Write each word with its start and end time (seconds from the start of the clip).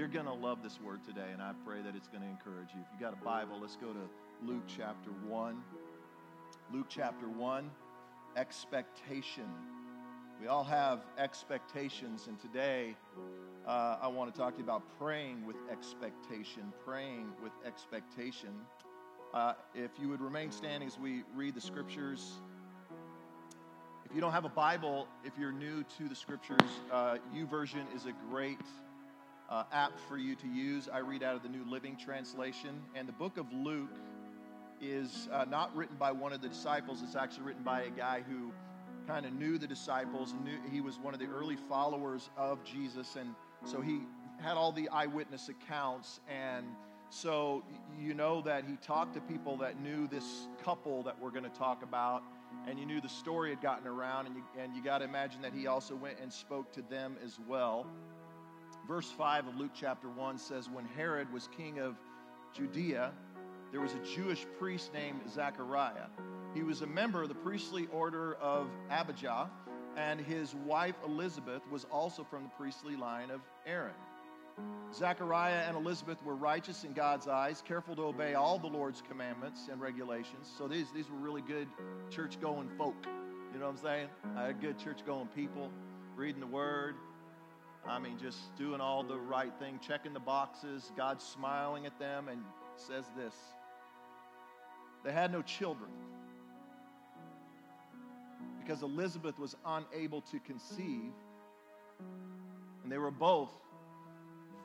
You're 0.00 0.08
going 0.08 0.24
to 0.24 0.32
love 0.32 0.62
this 0.62 0.80
word 0.80 1.04
today, 1.04 1.26
and 1.30 1.42
I 1.42 1.52
pray 1.62 1.82
that 1.82 1.94
it's 1.94 2.08
going 2.08 2.22
to 2.22 2.26
encourage 2.26 2.70
you. 2.74 2.80
If 2.80 2.86
you 2.90 2.98
got 2.98 3.12
a 3.12 3.22
Bible, 3.22 3.58
let's 3.60 3.76
go 3.76 3.92
to 3.92 4.08
Luke 4.42 4.62
chapter 4.66 5.10
1. 5.28 5.62
Luke 6.72 6.86
chapter 6.88 7.28
1, 7.28 7.70
expectation. 8.34 9.44
We 10.40 10.46
all 10.46 10.64
have 10.64 11.00
expectations, 11.18 12.28
and 12.28 12.40
today 12.40 12.96
uh, 13.68 13.98
I 14.00 14.08
want 14.08 14.32
to 14.32 14.40
talk 14.40 14.54
to 14.54 14.60
you 14.60 14.64
about 14.64 14.84
praying 14.98 15.44
with 15.44 15.56
expectation. 15.70 16.72
Praying 16.82 17.34
with 17.42 17.52
expectation. 17.66 18.54
Uh, 19.34 19.52
if 19.74 19.90
you 20.00 20.08
would 20.08 20.22
remain 20.22 20.50
standing 20.50 20.88
as 20.88 20.98
we 20.98 21.24
read 21.36 21.54
the 21.54 21.60
scriptures. 21.60 22.40
If 24.06 24.14
you 24.14 24.22
don't 24.22 24.32
have 24.32 24.46
a 24.46 24.48
Bible, 24.48 25.08
if 25.24 25.34
you're 25.38 25.52
new 25.52 25.84
to 25.98 26.08
the 26.08 26.16
scriptures, 26.16 26.80
uh, 26.90 27.18
YouVersion 27.36 27.84
is 27.94 28.06
a 28.06 28.12
great 28.30 28.56
uh, 29.50 29.64
app 29.72 29.98
for 30.08 30.16
you 30.16 30.36
to 30.36 30.46
use. 30.46 30.88
I 30.92 30.98
read 30.98 31.22
out 31.22 31.34
of 31.34 31.42
the 31.42 31.48
New 31.48 31.64
Living 31.68 31.96
Translation, 31.96 32.80
and 32.94 33.08
the 33.08 33.12
book 33.12 33.36
of 33.36 33.52
Luke 33.52 33.90
is 34.80 35.28
uh, 35.32 35.44
not 35.44 35.74
written 35.76 35.96
by 35.96 36.12
one 36.12 36.32
of 36.32 36.40
the 36.40 36.48
disciples. 36.48 37.02
It's 37.02 37.16
actually 37.16 37.44
written 37.44 37.64
by 37.64 37.82
a 37.82 37.90
guy 37.90 38.22
who 38.28 38.52
kind 39.06 39.26
of 39.26 39.32
knew 39.32 39.58
the 39.58 39.66
disciples. 39.66 40.34
Knew 40.44 40.56
he 40.70 40.80
was 40.80 40.98
one 40.98 41.14
of 41.14 41.20
the 41.20 41.26
early 41.26 41.56
followers 41.68 42.30
of 42.36 42.62
Jesus, 42.64 43.16
and 43.16 43.34
so 43.64 43.80
he 43.80 44.00
had 44.40 44.56
all 44.56 44.72
the 44.72 44.88
eyewitness 44.88 45.48
accounts. 45.48 46.20
And 46.28 46.64
so 47.10 47.64
you 47.98 48.14
know 48.14 48.40
that 48.42 48.64
he 48.64 48.76
talked 48.76 49.14
to 49.14 49.20
people 49.20 49.56
that 49.58 49.80
knew 49.80 50.06
this 50.06 50.46
couple 50.64 51.02
that 51.02 51.20
we're 51.20 51.30
going 51.30 51.44
to 51.44 51.50
talk 51.50 51.82
about, 51.82 52.22
and 52.68 52.78
you 52.78 52.86
knew 52.86 53.00
the 53.00 53.08
story 53.08 53.50
had 53.50 53.60
gotten 53.60 53.88
around, 53.88 54.26
and 54.26 54.36
you, 54.36 54.42
and 54.58 54.76
you 54.76 54.82
got 54.82 54.98
to 54.98 55.04
imagine 55.04 55.42
that 55.42 55.52
he 55.52 55.66
also 55.66 55.96
went 55.96 56.18
and 56.22 56.32
spoke 56.32 56.72
to 56.72 56.82
them 56.82 57.16
as 57.24 57.38
well. 57.48 57.84
Verse 58.86 59.10
5 59.10 59.48
of 59.48 59.56
Luke 59.56 59.72
chapter 59.74 60.08
1 60.08 60.38
says, 60.38 60.68
When 60.68 60.84
Herod 60.84 61.32
was 61.32 61.48
king 61.56 61.78
of 61.78 61.96
Judea, 62.54 63.12
there 63.70 63.80
was 63.80 63.92
a 63.94 64.16
Jewish 64.16 64.46
priest 64.58 64.92
named 64.92 65.20
Zechariah. 65.32 66.06
He 66.54 66.62
was 66.62 66.82
a 66.82 66.86
member 66.86 67.22
of 67.22 67.28
the 67.28 67.34
priestly 67.36 67.88
order 67.92 68.34
of 68.34 68.68
Abijah, 68.90 69.48
and 69.96 70.20
his 70.20 70.54
wife 70.66 70.96
Elizabeth 71.06 71.62
was 71.70 71.84
also 71.90 72.24
from 72.24 72.44
the 72.44 72.48
priestly 72.50 72.96
line 72.96 73.30
of 73.30 73.40
Aaron. 73.66 73.94
Zechariah 74.92 75.62
and 75.68 75.76
Elizabeth 75.76 76.22
were 76.24 76.34
righteous 76.34 76.82
in 76.82 76.92
God's 76.92 77.28
eyes, 77.28 77.62
careful 77.66 77.94
to 77.96 78.02
obey 78.02 78.34
all 78.34 78.58
the 78.58 78.66
Lord's 78.66 79.02
commandments 79.08 79.68
and 79.70 79.80
regulations. 79.80 80.52
So 80.58 80.66
these, 80.66 80.86
these 80.92 81.08
were 81.08 81.16
really 81.16 81.42
good 81.42 81.68
church 82.10 82.40
going 82.40 82.68
folk. 82.76 82.96
You 83.52 83.58
know 83.60 83.66
what 83.66 83.72
I'm 83.72 83.82
saying? 83.82 84.08
I 84.36 84.46
had 84.46 84.60
good 84.60 84.78
church 84.78 85.06
going 85.06 85.28
people, 85.28 85.70
reading 86.16 86.40
the 86.40 86.46
word. 86.46 86.96
I 87.86 87.98
mean, 87.98 88.18
just 88.18 88.54
doing 88.56 88.80
all 88.80 89.02
the 89.02 89.18
right 89.18 89.52
thing, 89.58 89.80
checking 89.86 90.12
the 90.12 90.20
boxes. 90.20 90.92
God's 90.96 91.24
smiling 91.24 91.86
at 91.86 91.98
them 91.98 92.28
and 92.28 92.42
says 92.76 93.04
this 93.16 93.34
they 95.04 95.12
had 95.12 95.32
no 95.32 95.42
children 95.42 95.90
because 98.60 98.82
Elizabeth 98.82 99.38
was 99.38 99.56
unable 99.64 100.20
to 100.20 100.38
conceive, 100.40 101.12
and 102.82 102.92
they 102.92 102.98
were 102.98 103.10
both 103.10 103.50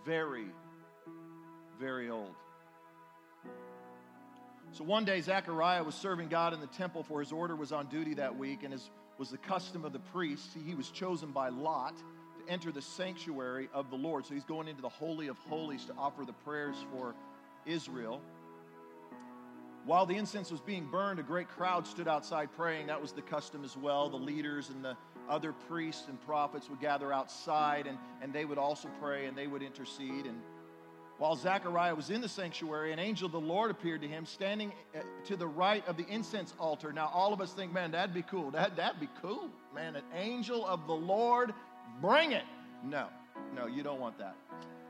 very, 0.05 0.47
very 1.79 2.09
old. 2.09 2.35
So 4.73 4.83
one 4.83 5.05
day, 5.05 5.21
Zechariah 5.21 5.83
was 5.83 5.95
serving 5.95 6.27
God 6.27 6.53
in 6.53 6.59
the 6.59 6.67
temple, 6.67 7.03
for 7.03 7.21
his 7.21 7.31
order 7.31 7.55
was 7.55 7.71
on 7.71 7.87
duty 7.87 8.15
that 8.15 8.37
week, 8.37 8.63
and 8.63 8.73
as 8.73 8.89
was 9.17 9.29
the 9.29 9.37
custom 9.37 9.85
of 9.85 9.93
the 9.93 9.99
priests, 9.99 10.55
he 10.65 10.75
was 10.75 10.89
chosen 10.89 11.31
by 11.31 11.47
Lot 11.47 11.95
enter 12.49 12.71
the 12.71 12.81
sanctuary 12.81 13.69
of 13.73 13.89
the 13.89 13.95
Lord. 13.95 14.25
So 14.25 14.33
he's 14.33 14.43
going 14.43 14.67
into 14.67 14.81
the 14.81 14.89
Holy 14.89 15.27
of 15.27 15.37
Holies 15.37 15.85
to 15.85 15.93
offer 15.97 16.25
the 16.25 16.33
prayers 16.33 16.75
for 16.91 17.15
Israel. 17.65 18.21
While 19.85 20.07
the 20.07 20.15
incense 20.15 20.49
was 20.49 20.61
being 20.61 20.87
burned, 20.87 21.19
a 21.19 21.23
great 21.23 21.47
crowd 21.47 21.85
stood 21.85 22.07
outside 22.07 22.49
praying. 22.55 22.87
That 22.87 23.01
was 23.01 23.11
the 23.11 23.21
custom 23.21 23.63
as 23.63 23.77
well. 23.77 24.09
The 24.09 24.17
leaders 24.17 24.69
and 24.69 24.83
the 24.83 24.97
other 25.29 25.53
priests 25.53 26.07
and 26.07 26.19
prophets 26.21 26.69
would 26.69 26.79
gather 26.79 27.13
outside 27.13 27.87
and, 27.87 27.97
and 28.21 28.33
they 28.33 28.45
would 28.45 28.57
also 28.57 28.89
pray 28.99 29.27
and 29.27 29.37
they 29.37 29.47
would 29.47 29.61
intercede. 29.61 30.25
And 30.25 30.41
while 31.17 31.35
Zechariah 31.35 31.95
was 31.95 32.09
in 32.09 32.19
the 32.19 32.27
sanctuary, 32.27 32.91
an 32.91 32.99
angel 32.99 33.27
of 33.27 33.31
the 33.31 33.39
Lord 33.39 33.71
appeared 33.71 34.01
to 34.01 34.07
him, 34.07 34.25
standing 34.25 34.73
uh, 34.93 34.99
to 35.25 35.37
the 35.37 35.47
right 35.47 35.87
of 35.87 35.97
the 35.97 36.05
incense 36.07 36.53
altar. 36.59 36.91
Now, 36.91 37.09
all 37.13 37.31
of 37.31 37.39
us 37.39 37.53
think, 37.53 37.71
man, 37.71 37.91
that'd 37.91 38.13
be 38.13 38.23
cool. 38.23 38.51
That, 38.51 38.75
that'd 38.75 38.99
be 38.99 39.09
cool. 39.21 39.49
Man, 39.73 39.95
an 39.95 40.03
angel 40.13 40.65
of 40.65 40.87
the 40.87 40.93
Lord, 40.93 41.53
bring 42.01 42.31
it. 42.31 42.43
No, 42.83 43.07
no, 43.55 43.67
you 43.67 43.83
don't 43.83 43.99
want 43.99 44.17
that. 44.19 44.35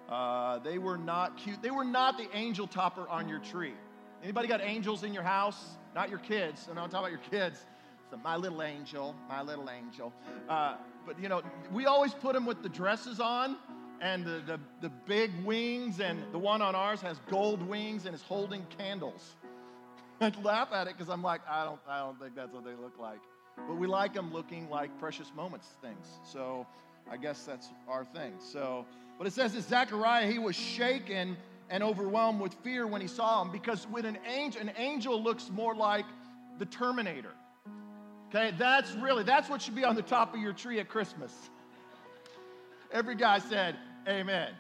Uh, 0.10 0.60
they 0.60 0.78
were 0.78 0.98
not 0.98 1.38
cute. 1.38 1.62
They 1.62 1.72
were 1.72 1.86
not 1.86 2.18
the 2.18 2.28
angel 2.36 2.68
topper 2.68 3.08
on 3.10 3.28
your 3.28 3.40
tree. 3.40 3.74
Anybody 4.24 4.48
got 4.48 4.62
angels 4.62 5.04
in 5.04 5.14
your 5.14 5.24
house? 5.24 5.78
Not 5.94 6.10
your 6.10 6.20
kids. 6.20 6.68
I'm 6.70 6.76
not 6.76 6.92
talking 6.92 7.08
about 7.08 7.12
your 7.12 7.32
kids. 7.32 7.66
So 8.12 8.18
my 8.18 8.36
little 8.36 8.62
angel, 8.62 9.16
my 9.28 9.42
little 9.42 9.70
angel. 9.70 10.14
Uh, 10.48 10.76
but 11.06 11.20
you 11.20 11.30
know, 11.30 11.42
we 11.72 11.86
always 11.86 12.14
put 12.14 12.34
them 12.34 12.46
with 12.46 12.62
the 12.62 12.70
dresses 12.70 13.20
on 13.20 13.58
and 14.02 14.26
the, 14.26 14.42
the, 14.46 14.60
the 14.82 14.90
big 15.06 15.32
wings, 15.44 16.00
and 16.02 16.22
the 16.32 16.38
one 16.38 16.62
on 16.62 16.76
ours 16.76 17.02
has 17.02 17.20
gold 17.30 17.62
wings 17.62 18.06
and 18.06 18.14
is 18.14 18.22
holding 18.22 18.66
candles. 18.78 19.36
I 20.22 20.32
laugh 20.44 20.70
at 20.74 20.88
it 20.88 20.98
because 20.98 21.10
I'm 21.10 21.24
like, 21.24 21.42
I 21.50 21.64
don't, 21.64 21.80
I 21.88 22.00
don't 22.00 22.20
think 22.20 22.36
that's 22.36 22.54
what 22.54 22.66
they 22.66 22.74
look 22.74 23.00
like. 23.00 23.20
But 23.56 23.78
we 23.78 23.88
like 23.88 24.14
them 24.14 24.34
looking 24.34 24.70
like 24.70 24.98
precious 25.00 25.32
moments 25.36 25.68
things. 25.82 26.08
So 26.24 26.68
I 27.12 27.18
guess 27.18 27.44
that's 27.44 27.70
our 27.88 28.06
thing. 28.06 28.34
So, 28.40 28.86
but 29.18 29.28
it 29.28 29.34
says 29.34 29.54
that 29.54 29.64
Zechariah, 29.64 30.32
he 30.32 30.40
was 30.40 30.56
shaken 30.56 31.38
and 31.70 31.84
overwhelmed 31.84 32.40
with 32.40 32.54
fear 32.56 32.88
when 32.88 33.02
he 33.02 33.08
saw 33.08 33.42
him 33.42 33.52
because 33.52 33.88
with 33.88 34.06
an 34.06 34.18
angel, 34.28 34.62
an 34.62 34.72
angel 34.78 35.22
looks 35.22 35.50
more 35.50 35.76
like 35.76 36.06
the 36.60 36.66
Terminator. 36.66 37.32
Okay, 38.30 38.54
that's 38.58 38.94
really, 38.96 39.24
that's 39.24 39.50
what 39.50 39.62
should 39.62 39.76
be 39.76 39.86
on 39.86 39.96
the 39.96 40.02
top 40.02 40.34
of 40.34 40.40
your 40.40 40.54
tree 40.54 40.80
at 40.80 40.90
Christmas. 40.90 41.32
Every 42.92 43.16
guy 43.16 43.40
said, 43.40 43.78
Amen. 44.08 44.54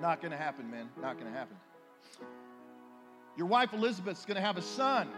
Not 0.00 0.20
gonna 0.20 0.36
happen, 0.36 0.70
man. 0.70 0.88
Not 1.00 1.18
gonna 1.18 1.30
happen. 1.30 1.56
Your 3.36 3.46
wife 3.46 3.72
Elizabeth's 3.72 4.24
gonna 4.24 4.40
have 4.40 4.56
a 4.56 4.62
son. 4.62 5.08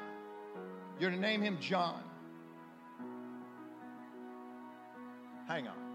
You're 0.99 1.11
gonna 1.11 1.23
name 1.23 1.43
him 1.43 1.59
John. 1.61 2.03
Hang 5.49 5.67
on. 5.67 5.91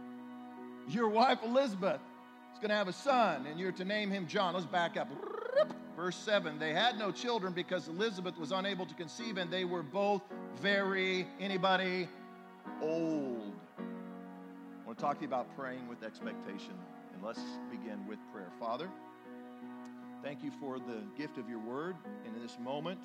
Your 0.88 1.10
wife 1.10 1.40
Elizabeth 1.44 2.00
is 2.54 2.60
going 2.60 2.70
to 2.70 2.76
have 2.76 2.88
a 2.88 2.94
son, 2.94 3.46
and 3.46 3.60
you're 3.60 3.74
to 3.74 3.84
name 3.84 4.10
him 4.10 4.26
John. 4.26 4.54
Let's 4.54 4.66
back 4.66 4.96
up. 4.96 5.10
Verse 5.98 6.16
7 6.16 6.58
They 6.60 6.72
had 6.72 6.98
no 6.98 7.12
children 7.12 7.52
because 7.52 7.90
Elizabeth 7.90 8.38
was 8.38 8.54
unable 8.54 8.86
to 8.86 8.94
conceive, 8.94 9.36
and 9.36 9.52
they 9.52 9.66
were 9.66 9.84
both 9.84 10.22
very, 10.62 11.28
anybody, 11.42 12.08
old. 12.82 13.54
I 13.78 14.86
want 14.86 14.98
to 14.98 15.04
talk 15.04 15.18
to 15.18 15.22
you 15.24 15.28
about 15.28 15.54
praying 15.58 15.90
with 15.90 16.04
expectation, 16.04 16.74
and 17.14 17.22
let's 17.22 17.42
begin 17.70 18.08
with 18.08 18.20
prayer. 18.32 18.52
Father, 18.58 18.88
thank 20.24 20.42
you 20.42 20.52
for 20.58 20.80
the 20.80 21.02
gift 21.18 21.38
of 21.38 21.50
your 21.50 21.60
word, 21.60 21.98
and 22.26 22.34
in 22.34 22.42
this 22.42 22.58
moment, 22.64 23.02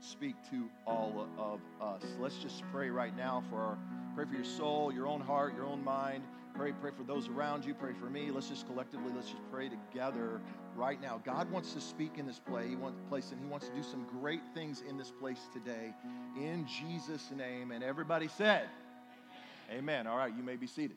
speak 0.00 0.34
to 0.50 0.70
all 0.86 1.28
of 1.36 1.60
us. 1.86 2.02
Let's 2.18 2.38
just 2.38 2.62
pray 2.72 2.88
right 2.88 3.14
now 3.14 3.42
for 3.50 3.56
our, 3.56 3.78
pray 4.14 4.24
for 4.24 4.34
your 4.34 4.44
soul, 4.44 4.90
your 4.94 5.06
own 5.06 5.20
heart, 5.20 5.54
your 5.54 5.66
own 5.66 5.84
mind 5.84 6.22
pray, 6.58 6.72
pray 6.72 6.90
for 6.90 7.04
those 7.04 7.28
around 7.28 7.64
you, 7.64 7.72
pray 7.72 7.92
for 7.92 8.10
me. 8.10 8.32
Let's 8.32 8.48
just 8.48 8.66
collectively, 8.66 9.12
let's 9.14 9.28
just 9.28 9.42
pray 9.52 9.68
together 9.68 10.40
right 10.74 11.00
now. 11.00 11.22
God 11.24 11.48
wants 11.52 11.72
to 11.74 11.80
speak 11.80 12.18
in 12.18 12.26
this 12.26 12.40
place. 12.40 12.68
He 12.68 12.74
wants 12.74 12.98
place, 13.08 13.30
and 13.30 13.40
He 13.40 13.46
wants 13.46 13.68
to 13.68 13.74
do 13.76 13.82
some 13.84 14.04
great 14.20 14.40
things 14.54 14.82
in 14.88 14.98
this 14.98 15.12
place 15.12 15.38
today. 15.52 15.94
In 16.36 16.66
Jesus' 16.66 17.30
name. 17.36 17.70
And 17.70 17.84
everybody 17.84 18.26
said, 18.26 18.68
Amen. 19.70 19.78
Amen. 19.78 20.06
All 20.08 20.16
right, 20.16 20.36
you 20.36 20.42
may 20.42 20.56
be 20.56 20.66
seated. 20.66 20.96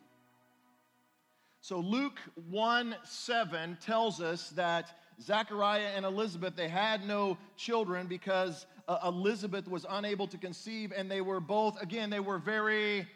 So 1.60 1.80
Luke 1.80 2.20
1 2.50 2.96
7 3.04 3.78
tells 3.86 4.20
us 4.20 4.50
that 4.56 4.98
Zachariah 5.22 5.92
and 5.96 6.06
Elizabeth, 6.06 6.56
they 6.56 6.70
had 6.70 7.06
no 7.06 7.38
children 7.56 8.08
because 8.08 8.66
uh, 8.88 8.98
Elizabeth 9.06 9.68
was 9.68 9.86
unable 9.88 10.26
to 10.26 10.40
conceive, 10.40 10.92
and 10.92 11.10
they 11.10 11.22
were 11.22 11.40
both, 11.40 11.80
again, 11.80 12.10
they 12.10 12.20
were 12.20 12.40
very 12.40 13.08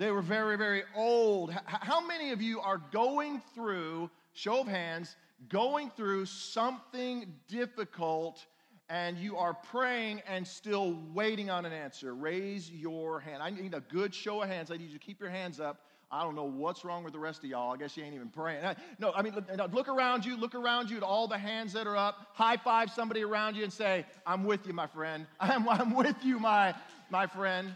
they 0.00 0.10
were 0.10 0.22
very, 0.22 0.56
very 0.56 0.82
old. 0.96 1.52
How 1.66 2.00
many 2.00 2.30
of 2.30 2.40
you 2.40 2.58
are 2.58 2.80
going 2.90 3.42
through, 3.54 4.08
show 4.32 4.62
of 4.62 4.66
hands, 4.66 5.14
going 5.50 5.90
through 5.90 6.24
something 6.24 7.30
difficult 7.48 8.46
and 8.88 9.18
you 9.18 9.36
are 9.36 9.52
praying 9.52 10.22
and 10.26 10.48
still 10.48 10.96
waiting 11.12 11.50
on 11.50 11.66
an 11.66 11.74
answer? 11.74 12.14
Raise 12.14 12.70
your 12.70 13.20
hand. 13.20 13.42
I 13.42 13.50
need 13.50 13.74
a 13.74 13.80
good 13.80 14.14
show 14.14 14.40
of 14.40 14.48
hands. 14.48 14.70
I 14.70 14.78
need 14.78 14.88
you 14.88 14.98
to 14.98 15.04
keep 15.04 15.20
your 15.20 15.28
hands 15.28 15.60
up. 15.60 15.82
I 16.10 16.24
don't 16.24 16.34
know 16.34 16.44
what's 16.44 16.82
wrong 16.82 17.04
with 17.04 17.12
the 17.12 17.18
rest 17.18 17.44
of 17.44 17.50
y'all. 17.50 17.74
I 17.74 17.76
guess 17.76 17.94
you 17.94 18.02
ain't 18.02 18.14
even 18.14 18.30
praying. 18.30 18.64
No, 18.98 19.12
I 19.12 19.20
mean, 19.20 19.34
look 19.70 19.88
around 19.88 20.24
you, 20.24 20.34
look 20.34 20.54
around 20.54 20.88
you 20.88 20.96
at 20.96 21.02
all 21.02 21.28
the 21.28 21.38
hands 21.38 21.74
that 21.74 21.86
are 21.86 21.96
up. 21.96 22.28
High 22.32 22.56
five 22.56 22.90
somebody 22.90 23.22
around 23.22 23.54
you 23.54 23.64
and 23.64 23.72
say, 23.72 24.06
I'm 24.26 24.44
with 24.44 24.66
you, 24.66 24.72
my 24.72 24.86
friend. 24.86 25.26
I'm, 25.40 25.68
I'm 25.68 25.94
with 25.94 26.16
you, 26.24 26.38
my, 26.38 26.74
my 27.10 27.26
friend 27.26 27.74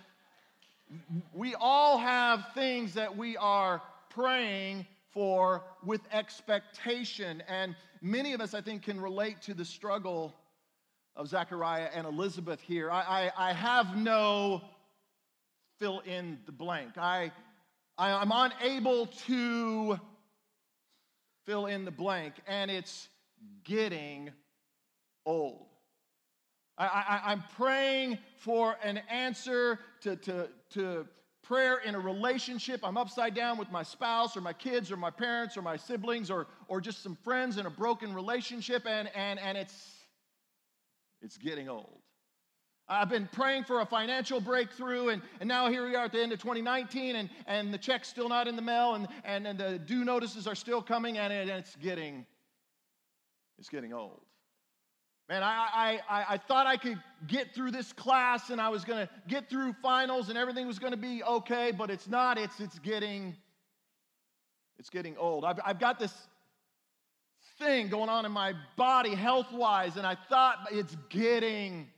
we 1.33 1.55
all 1.55 1.99
have 1.99 2.47
things 2.55 2.95
that 2.95 3.17
we 3.17 3.37
are 3.37 3.83
praying 4.11 4.87
for 5.11 5.63
with 5.85 6.01
expectation. 6.13 7.43
And 7.49 7.77
many 8.01 8.33
of 8.33 8.41
us, 8.41 8.55
I 8.55 8.61
think, 8.61 8.83
can 8.83 9.01
relate 9.01 9.41
to 9.43 9.55
the 9.55 9.65
struggle 9.65 10.35
of 11.17 11.29
Zechariah 11.29 11.89
and 11.95 12.07
Elizabeth 12.07 12.61
here. 12.61 12.91
I, 12.91 13.31
I, 13.39 13.51
I 13.51 13.53
have 13.53 13.97
no 13.97 14.63
fill 15.79 16.01
in 16.01 16.39
the 16.47 16.53
blank. 16.53 16.99
I, 16.99 17.31
I, 17.97 18.13
I'm 18.13 18.33
unable 18.33 19.07
to 19.27 19.99
fill 21.47 21.67
in 21.67 21.85
the 21.85 21.91
blank, 21.91 22.35
and 22.47 22.71
it's 22.71 23.09
getting 23.65 24.31
old. 25.27 25.67
I, 26.77 27.33
am 27.33 27.45
praying 27.57 28.19
for 28.37 28.77
an 28.83 28.99
answer 29.09 29.79
to, 30.01 30.17
to, 30.17 30.49
to 30.71 31.07
prayer 31.43 31.79
in 31.79 31.95
a 31.95 32.01
relationship. 32.01 32.81
I'm 32.83 32.97
upside 32.97 33.35
down 33.35 33.59
with 33.59 33.71
my 33.71 33.83
spouse 33.83 34.37
or 34.37 34.41
my 34.41 34.53
kids 34.53 34.91
or 34.91 34.97
my 34.97 35.11
parents 35.11 35.57
or 35.57 35.63
my 35.63 35.77
siblings 35.77 36.31
or, 36.31 36.47
or 36.69 36.81
just 36.81 37.03
some 37.03 37.17
friends 37.23 37.59
in 37.59 37.67
a 37.67 37.71
broken 37.71 38.13
relationship, 38.13 38.87
and, 38.87 39.09
and, 39.15 39.39
and 39.39 39.57
it's, 39.57 39.93
it's 41.23 41.37
getting 41.37 41.69
old. 41.69 42.01
I've 42.89 43.09
been 43.09 43.29
praying 43.33 43.65
for 43.65 43.81
a 43.81 43.87
financial 43.87 44.41
breakthrough, 44.41 45.09
and, 45.09 45.23
and 45.41 45.49
now 45.49 45.71
here 45.71 45.87
we 45.89 45.95
are 45.95 46.05
at 46.05 46.13
the 46.13 46.21
end 46.21 46.33
of 46.33 46.39
2019, 46.41 47.17
and, 47.17 47.31
and 47.47 47.73
the 47.73 47.79
check's 47.79 48.09
still 48.09 48.29
not 48.29 48.47
in 48.47 48.57
the 48.57 48.63
mail, 48.63 48.95
and, 48.95 49.09
and, 49.25 49.47
and 49.47 49.59
the 49.59 49.79
due 49.79 50.05
notices 50.05 50.47
are 50.47 50.55
still 50.55 50.83
coming, 50.83 51.19
and, 51.19 51.33
it, 51.33 51.49
and 51.49 51.59
it's 51.59 51.77
getting 51.77 52.27
it's 53.57 53.69
getting 53.69 53.93
old. 53.93 54.21
Man, 55.29 55.43
I, 55.43 56.01
I, 56.09 56.25
I 56.35 56.37
thought 56.37 56.67
I 56.67 56.77
could 56.77 57.01
get 57.27 57.55
through 57.55 57.71
this 57.71 57.93
class 57.95 58.51
and 58.51 58.61
I 58.61 58.69
was 58.69 58.85
going 58.85 59.07
to 59.07 59.11
get 59.27 59.49
through 59.49 59.75
finals 59.81 60.29
and 60.29 60.37
everything 60.37 60.67
was 60.67 60.79
going 60.79 60.93
to 60.93 60.99
be 60.99 61.23
okay, 61.23 61.73
but 61.73 61.91
it's 61.91 62.07
not. 62.07 62.37
It's, 62.37 62.61
it's 62.61 62.79
getting 62.79 63.35
it's 64.79 64.91
getting 64.91 65.17
old. 65.17 65.45
I've, 65.45 65.61
I've 65.65 65.79
got 65.79 65.99
this 65.99 66.13
thing 67.59 67.89
going 67.89 68.09
on 68.09 68.27
in 68.27 68.33
my 68.33 68.53
body 68.77 69.15
health 69.15 69.53
wise, 69.53 69.97
and 69.97 70.07
I 70.07 70.17
thought 70.29 70.69
it's 70.71 70.97
getting 71.09 71.89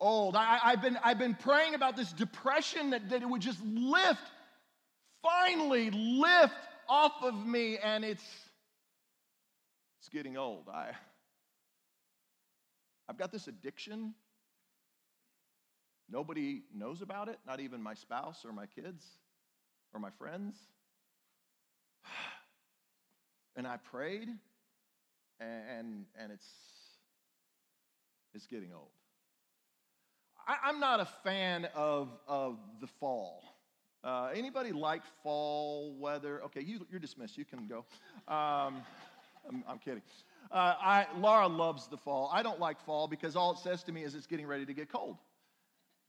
old. 0.00 0.36
I, 0.36 0.58
have 0.70 0.82
been, 0.82 0.98
I've 1.04 1.18
been 1.18 1.34
praying 1.34 1.74
about 1.74 1.96
this 1.96 2.12
depression 2.12 2.90
that, 2.90 3.08
that 3.10 3.22
it 3.22 3.28
would 3.28 3.42
just 3.42 3.62
lift, 3.64 4.22
finally 5.22 5.90
lift 5.90 6.54
off 6.88 7.12
of 7.22 7.46
me, 7.46 7.78
and 7.78 8.04
it's, 8.04 8.24
it's 10.00 10.08
getting 10.08 10.36
old. 10.36 10.68
I, 10.68 10.92
I've 13.08 13.18
got 13.18 13.32
this 13.32 13.48
addiction. 13.48 14.14
Nobody 16.10 16.62
knows 16.74 17.02
about 17.02 17.28
it, 17.28 17.38
not 17.46 17.60
even 17.60 17.82
my 17.82 17.94
spouse 17.94 18.44
or 18.44 18.52
my 18.52 18.66
kids 18.66 19.04
or 19.92 20.00
my 20.00 20.10
friends. 20.18 20.56
And 23.56 23.68
I 23.68 23.76
prayed, 23.76 24.28
and, 25.38 26.06
and 26.18 26.32
it's, 26.32 26.48
it's 28.34 28.48
getting 28.48 28.72
old. 28.74 28.90
I, 30.46 30.68
am 30.68 30.80
not 30.80 30.98
a 30.98 31.06
fan 31.22 31.68
of, 31.74 32.08
of 32.26 32.58
the 32.80 32.88
fall. 32.98 33.44
Uh, 34.02 34.30
anybody 34.34 34.72
like 34.72 35.02
fall 35.22 35.94
weather? 35.98 36.42
Okay, 36.44 36.60
you, 36.60 36.86
are 36.92 36.98
dismissed. 36.98 37.38
You 37.38 37.44
can 37.44 37.66
go. 37.66 37.78
Um, 38.26 38.82
I'm, 39.48 39.64
I'm, 39.66 39.78
kidding. 39.78 40.02
Uh, 40.54 40.76
I, 40.80 41.06
Laura 41.18 41.48
loves 41.48 41.88
the 41.88 41.96
fall. 41.96 42.30
I 42.32 42.44
don't 42.44 42.60
like 42.60 42.80
fall 42.86 43.08
because 43.08 43.34
all 43.34 43.52
it 43.54 43.58
says 43.58 43.82
to 43.82 43.92
me 43.92 44.04
is 44.04 44.14
it's 44.14 44.28
getting 44.28 44.46
ready 44.46 44.64
to 44.64 44.72
get 44.72 44.88
cold. 44.88 45.16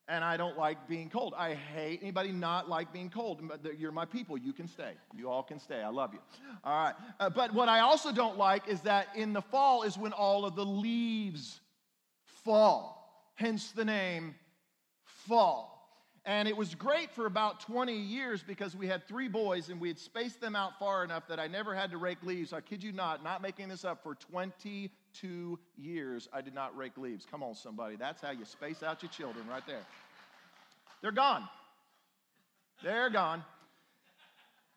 And 0.07 0.23
I 0.23 0.37
don't 0.37 0.55
like 0.55 0.87
being 0.87 1.09
cold. 1.09 1.33
I 1.35 1.55
hate 1.55 2.01
anybody 2.03 2.31
not 2.31 2.69
like 2.69 2.93
being 2.93 3.09
cold. 3.09 3.41
You're 3.75 3.91
my 3.91 4.05
people. 4.05 4.37
You 4.37 4.53
can 4.53 4.67
stay. 4.67 4.91
You 5.17 5.31
all 5.31 5.41
can 5.41 5.59
stay. 5.59 5.81
I 5.81 5.89
love 5.89 6.13
you. 6.13 6.19
All 6.63 6.83
right. 6.83 6.93
Uh, 7.19 7.31
but 7.31 7.55
what 7.55 7.69
I 7.69 7.79
also 7.79 8.11
don't 8.11 8.37
like 8.37 8.67
is 8.67 8.81
that 8.81 9.07
in 9.15 9.33
the 9.33 9.41
fall 9.41 9.81
is 9.81 9.97
when 9.97 10.13
all 10.13 10.45
of 10.45 10.55
the 10.55 10.65
leaves 10.65 11.59
fall. 12.43 13.31
Hence 13.33 13.71
the 13.71 13.83
name 13.83 14.35
fall. 15.05 15.74
And 16.27 16.47
it 16.47 16.57
was 16.57 16.73
great 16.73 17.11
for 17.11 17.27
about 17.27 17.59
20 17.59 17.93
years 17.93 18.41
because 18.41 18.75
we 18.75 18.87
had 18.87 19.07
three 19.07 19.27
boys 19.27 19.69
and 19.69 19.79
we 19.79 19.89
had 19.89 19.99
spaced 19.99 20.41
them 20.41 20.55
out 20.55 20.79
far 20.79 21.03
enough 21.03 21.27
that 21.27 21.39
I 21.39 21.45
never 21.45 21.75
had 21.75 21.91
to 21.91 21.97
rake 21.97 22.17
leaves. 22.23 22.51
I 22.51 22.61
kid 22.61 22.83
you 22.83 22.91
not, 22.91 23.23
not 23.23 23.43
making 23.43 23.69
this 23.69 23.85
up, 23.85 24.01
for 24.01 24.15
22 24.15 25.59
years 25.77 26.27
I 26.33 26.41
did 26.41 26.55
not 26.55 26.75
rake 26.75 26.97
leaves. 26.97 27.27
Come 27.29 27.43
on, 27.43 27.53
somebody. 27.53 27.95
That's 27.95 28.23
how 28.23 28.31
you 28.31 28.43
space 28.43 28.81
out 28.81 29.03
your 29.03 29.11
children 29.11 29.45
right 29.47 29.65
there. 29.67 29.85
They're 31.03 31.11
gone. 31.11 31.47
They're 32.83 33.11
gone. 33.11 33.43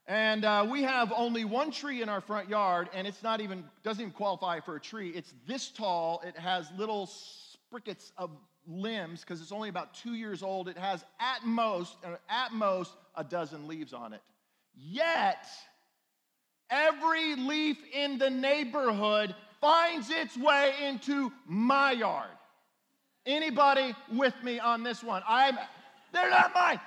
And 0.07 0.45
uh, 0.45 0.67
we 0.71 0.83
have 0.83 1.13
only 1.17 1.47
one 1.47 1.71
tree 1.71 2.03
in 2.03 2.11
our 2.11 2.21
front 2.21 2.51
yard, 2.51 2.91
and 2.93 3.07
it's 3.07 3.23
not 3.23 3.41
even, 3.41 3.65
doesn't 3.85 4.01
even 4.01 4.13
qualify 4.13 4.61
for 4.61 4.77
a 4.77 4.81
tree. 4.81 5.11
It's 5.11 5.33
this 5.47 5.69
tall. 5.69 6.23
It 6.27 6.37
has 6.37 6.67
little 6.77 7.07
sprickets 7.07 8.13
of 8.19 8.31
limbs 8.69 9.21
because 9.21 9.41
it's 9.41 9.53
only 9.53 9.69
about 9.69 9.95
two 9.95 10.15
years 10.15 10.43
old. 10.43 10.69
It 10.69 10.79
has 10.79 11.05
at 11.21 11.45
most, 11.45 11.97
at 12.29 12.53
most, 12.53 12.93
a 13.17 13.25
dozen 13.25 13.67
leaves 13.67 13.93
on 13.93 14.13
it. 14.13 14.21
Yet, 14.77 15.47
every 16.71 17.35
leaf 17.35 17.79
in 17.93 18.19
the 18.19 18.31
neighborhood 18.31 19.35
finds 19.61 20.11
its 20.11 20.37
way 20.37 20.73
into 20.83 21.33
my 21.47 21.93
yard. 21.93 22.31
Anybody 23.27 23.95
with 24.13 24.35
me 24.43 24.59
on 24.59 24.83
this 24.83 25.03
one? 25.03 25.23
I'm, 25.27 25.59
they're 26.13 26.31
not 26.31 26.55
mine. 26.55 26.81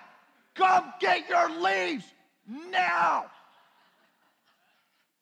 Come 0.55 0.93
get 0.99 1.27
your 1.29 1.49
leaves 1.49 2.05
now. 2.47 3.25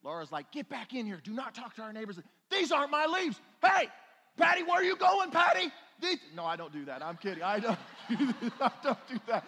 Laura's 0.04 0.32
like, 0.32 0.52
get 0.52 0.70
back 0.70 0.94
in 0.94 1.06
here. 1.06 1.20
Do 1.24 1.32
not 1.32 1.54
talk 1.54 1.76
to 1.76 1.82
our 1.82 1.92
neighbors. 1.92 2.20
These 2.50 2.72
aren't 2.72 2.92
my 2.92 3.06
leaves. 3.06 3.40
Hey, 3.62 3.90
Patty, 4.38 4.64
where 4.64 4.76
are 4.76 4.84
you 4.84 4.96
going, 4.96 5.30
Patty? 5.32 5.72
No, 6.36 6.46
I 6.46 6.56
don't 6.56 6.72
do 6.72 6.86
that. 6.86 7.04
I'm 7.04 7.18
kidding. 7.18 7.44
I 7.44 7.60
don't, 7.60 7.80
I 8.62 8.72
don't 8.84 9.08
do 9.08 9.20
that. 9.28 9.46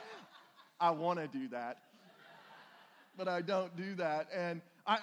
I 0.80 0.89
want 0.92 1.19
to 1.19 1.27
do 1.27 1.48
that, 1.50 1.77
but 3.18 3.27
I 3.27 3.42
don't 3.42 3.75
do 3.77 3.95
that. 3.95 4.27
And 4.36 4.62
I, 4.88 4.98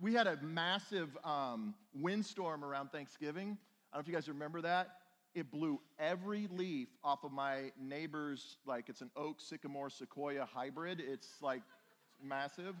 we 0.00 0.14
had 0.14 0.26
a 0.26 0.38
massive 0.42 1.08
um, 1.24 1.74
windstorm 1.92 2.64
around 2.64 2.92
Thanksgiving. 2.92 3.58
I 3.92 3.96
don't 3.96 3.98
know 3.98 4.00
if 4.00 4.08
you 4.08 4.14
guys 4.14 4.28
remember 4.28 4.60
that. 4.62 4.98
It 5.34 5.50
blew 5.50 5.80
every 5.98 6.46
leaf 6.52 6.88
off 7.02 7.24
of 7.24 7.32
my 7.32 7.72
neighbor's, 7.80 8.58
like 8.66 8.88
it's 8.88 9.00
an 9.00 9.10
oak, 9.16 9.40
sycamore, 9.40 9.90
sequoia 9.90 10.44
hybrid. 10.44 11.02
It's 11.04 11.28
like 11.42 11.62
massive. 12.22 12.76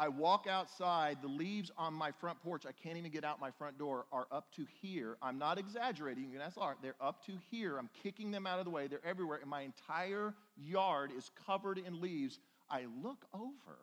I 0.00 0.08
walk 0.08 0.46
outside, 0.48 1.18
the 1.22 1.28
leaves 1.28 1.72
on 1.76 1.92
my 1.92 2.12
front 2.12 2.40
porch, 2.40 2.64
I 2.66 2.72
can't 2.72 2.96
even 2.96 3.10
get 3.10 3.24
out 3.24 3.40
my 3.40 3.50
front 3.50 3.78
door, 3.78 4.06
are 4.12 4.28
up 4.30 4.52
to 4.54 4.64
here. 4.80 5.16
I'm 5.20 5.38
not 5.38 5.58
exaggerating. 5.58 6.24
You 6.24 6.30
can 6.34 6.40
ask 6.40 6.56
Laura. 6.56 6.76
They're 6.80 6.94
up 7.00 7.26
to 7.26 7.32
here. 7.50 7.78
I'm 7.78 7.90
kicking 8.02 8.30
them 8.30 8.46
out 8.46 8.60
of 8.60 8.64
the 8.64 8.70
way. 8.70 8.86
They're 8.86 9.04
everywhere. 9.04 9.38
And 9.40 9.50
my 9.50 9.62
entire 9.62 10.34
yard 10.56 11.10
is 11.16 11.30
covered 11.46 11.78
in 11.78 12.00
leaves. 12.00 12.38
I 12.70 12.86
look 13.02 13.24
over 13.34 13.78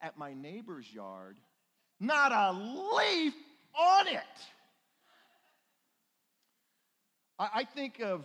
at 0.00 0.18
my 0.18 0.34
neighbor's 0.34 0.92
yard, 0.92 1.36
not 2.00 2.32
a 2.32 2.52
leaf 2.52 3.34
on 3.78 4.08
it. 4.08 4.22
I, 7.38 7.48
I 7.54 7.64
think 7.64 8.00
of 8.00 8.24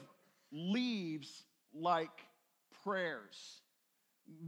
leaves 0.52 1.44
like 1.76 2.10
prayers 2.84 3.62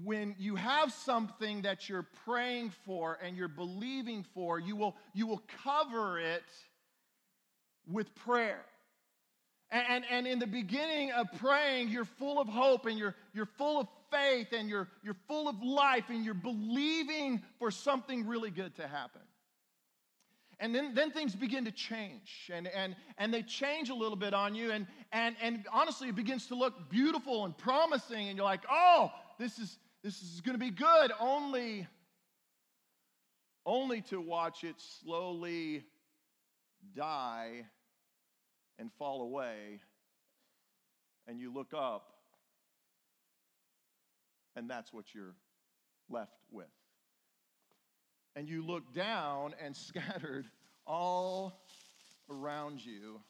when 0.03 0.35
you 0.37 0.55
have 0.55 0.91
something 0.91 1.63
that 1.63 1.89
you're 1.89 2.07
praying 2.25 2.71
for 2.85 3.17
and 3.21 3.35
you're 3.35 3.47
believing 3.47 4.25
for, 4.33 4.59
you 4.59 4.75
will, 4.75 4.95
you 5.13 5.27
will 5.27 5.41
cover 5.63 6.19
it 6.19 6.43
with 7.87 8.13
prayer. 8.15 8.63
And, 9.71 10.05
and, 10.09 10.27
in 10.27 10.39
the 10.39 10.47
beginning 10.47 11.11
of 11.11 11.27
praying, 11.37 11.89
you're 11.89 12.05
full 12.05 12.39
of 12.39 12.47
hope 12.47 12.85
and 12.85 12.99
you're, 12.99 13.15
you're 13.33 13.49
full 13.57 13.79
of 13.79 13.87
faith 14.11 14.53
and 14.53 14.69
you're, 14.69 14.87
you're 15.03 15.17
full 15.27 15.49
of 15.49 15.61
life 15.61 16.05
and 16.09 16.23
you're 16.23 16.33
believing 16.35 17.41
for 17.57 17.71
something 17.71 18.27
really 18.27 18.51
good 18.51 18.75
to 18.75 18.87
happen. 18.87 19.21
And 20.59 20.73
then, 20.73 20.93
then 20.93 21.11
things 21.11 21.35
begin 21.35 21.65
to 21.65 21.71
change 21.71 22.49
and, 22.53 22.67
and, 22.67 22.95
and 23.17 23.33
they 23.33 23.41
change 23.41 23.89
a 23.89 23.93
little 23.93 24.15
bit 24.15 24.33
on 24.33 24.55
you. 24.55 24.71
And, 24.71 24.87
and, 25.11 25.35
and 25.41 25.65
honestly, 25.73 26.09
it 26.09 26.15
begins 26.15 26.47
to 26.47 26.55
look 26.55 26.89
beautiful 26.89 27.43
and 27.43 27.57
promising. 27.57 28.29
And 28.29 28.37
you're 28.37 28.45
like, 28.45 28.63
oh, 28.71 29.11
this 29.37 29.59
is, 29.59 29.77
this 30.03 30.21
is 30.21 30.41
going 30.41 30.57
to 30.57 30.63
be 30.63 30.71
good, 30.71 31.11
only, 31.19 31.87
only 33.65 34.01
to 34.01 34.19
watch 34.21 34.63
it 34.63 34.75
slowly 34.77 35.83
die 36.95 37.65
and 38.79 38.91
fall 38.97 39.21
away. 39.21 39.79
And 41.27 41.39
you 41.39 41.53
look 41.53 41.73
up, 41.73 42.11
and 44.55 44.69
that's 44.69 44.93
what 44.93 45.05
you're 45.13 45.35
left 46.09 46.37
with. 46.51 46.67
And 48.35 48.47
you 48.47 48.65
look 48.65 48.93
down, 48.93 49.55
and 49.63 49.75
scattered 49.75 50.45
all 50.85 51.61
around 52.29 52.83
you 52.85 53.21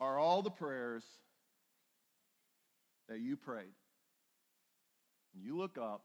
are 0.00 0.18
all 0.18 0.42
the 0.42 0.50
prayers 0.50 1.04
that 3.08 3.20
you 3.20 3.36
prayed. 3.36 3.74
And 5.34 5.42
you 5.42 5.56
look 5.56 5.78
up 5.78 6.04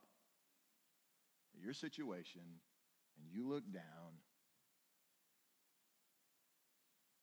at 1.55 1.63
your 1.63 1.73
situation 1.73 2.41
and 3.17 3.25
you 3.31 3.47
look 3.47 3.63
down 3.71 4.13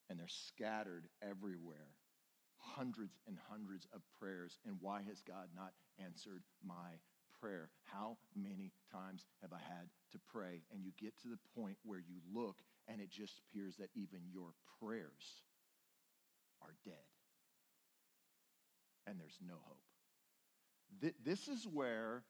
and 0.09 0.19
they're 0.19 0.27
scattered 0.29 1.07
everywhere. 1.23 1.95
Hundreds 2.59 3.15
and 3.27 3.39
hundreds 3.49 3.87
of 3.95 4.03
prayers. 4.19 4.59
And 4.67 4.77
why 4.81 5.03
has 5.09 5.23
God 5.23 5.49
not 5.57 5.73
answered 6.05 6.43
my 6.65 6.99
prayer? 7.41 7.71
How 7.85 8.19
many 8.37 8.73
times 8.93 9.25
have 9.41 9.53
I 9.53 9.59
had 9.59 9.89
to 10.13 10.19
pray? 10.31 10.63
And 10.73 10.85
you 10.85 10.93
get 11.01 11.19
to 11.23 11.29
the 11.29 11.39
point 11.61 11.79
where 11.85 12.01
you 12.01 12.21
look 12.33 12.57
and 12.87 13.01
it 13.01 13.11
just 13.11 13.41
appears 13.41 13.77
that 13.77 13.91
even 13.95 14.21
your 14.31 14.51
prayers 14.79 15.43
are 16.63 16.75
dead. 16.85 16.95
And 19.07 19.19
there's 19.19 19.39
no 19.47 19.55
hope. 19.63 19.79
This 21.25 21.49
is 21.49 21.67
where 21.67 22.25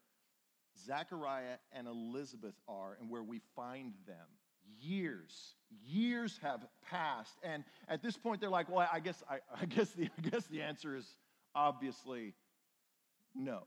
Zechariah 0.87 1.57
and 1.73 1.89
Elizabeth 1.89 2.55
are 2.69 2.97
and 3.01 3.11
where 3.11 3.23
we 3.23 3.41
find 3.55 3.95
them. 4.07 4.27
Years 4.81 5.55
years 5.85 6.39
have 6.43 6.67
passed. 6.89 7.37
And 7.43 7.65
at 7.89 8.03
this 8.03 8.17
point 8.17 8.41
they're 8.41 8.51
like 8.51 8.69
well 8.69 8.89
i 8.93 9.01
guess 9.01 9.23
i, 9.29 9.39
I 9.61 9.67
guess 9.67 9.91
the 9.91 10.05
i 10.19 10.29
guess 10.29 10.47
the 10.47 10.63
answer 10.63 10.97
is 10.97 11.17
obviously 11.55 12.35
no. 13.35 13.63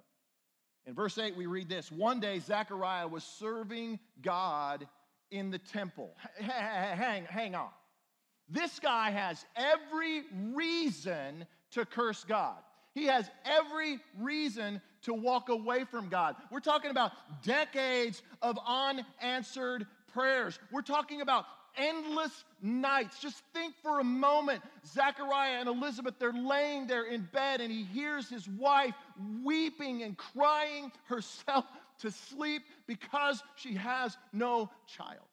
In 0.85 0.93
verse 0.93 1.17
8 1.17 1.37
we 1.37 1.45
read 1.45 1.69
this. 1.69 1.91
One 1.91 2.19
day 2.19 2.39
zechariah 2.39 3.07
was 3.07 3.23
serving 3.23 3.99
god 4.21 4.87
in 5.31 5.51
the 5.51 5.59
temple. 5.59 6.15
Hang 6.39 7.25
hang 7.25 7.55
on 7.55 7.69
this 8.53 8.79
guy 8.79 9.11
has 9.11 9.43
every 9.55 10.23
reason 10.53 11.45
to 11.71 11.85
curse 11.85 12.23
god 12.23 12.57
he 12.93 13.05
has 13.05 13.29
every 13.43 13.99
reason 14.19 14.81
to 15.03 15.13
walk 15.13 15.49
away 15.49 15.83
from 15.83 16.09
God. 16.09 16.35
We're 16.51 16.59
talking 16.59 16.91
about 16.91 17.11
decades 17.43 18.21
of 18.41 18.57
unanswered 18.65 19.87
prayers. 20.13 20.59
We're 20.71 20.81
talking 20.81 21.21
about 21.21 21.45
endless 21.75 22.43
nights. 22.61 23.19
Just 23.19 23.41
think 23.53 23.73
for 23.81 23.99
a 23.99 24.03
moment. 24.03 24.61
Zechariah 24.85 25.59
and 25.59 25.67
Elizabeth, 25.67 26.15
they're 26.19 26.31
laying 26.31 26.85
there 26.85 27.05
in 27.05 27.27
bed, 27.33 27.61
and 27.61 27.71
he 27.71 27.83
hears 27.83 28.29
his 28.29 28.47
wife 28.47 28.93
weeping 29.43 30.03
and 30.03 30.15
crying 30.15 30.91
herself 31.05 31.65
to 31.99 32.11
sleep 32.11 32.61
because 32.85 33.41
she 33.55 33.73
has 33.73 34.17
no 34.33 34.69
child. 34.85 35.25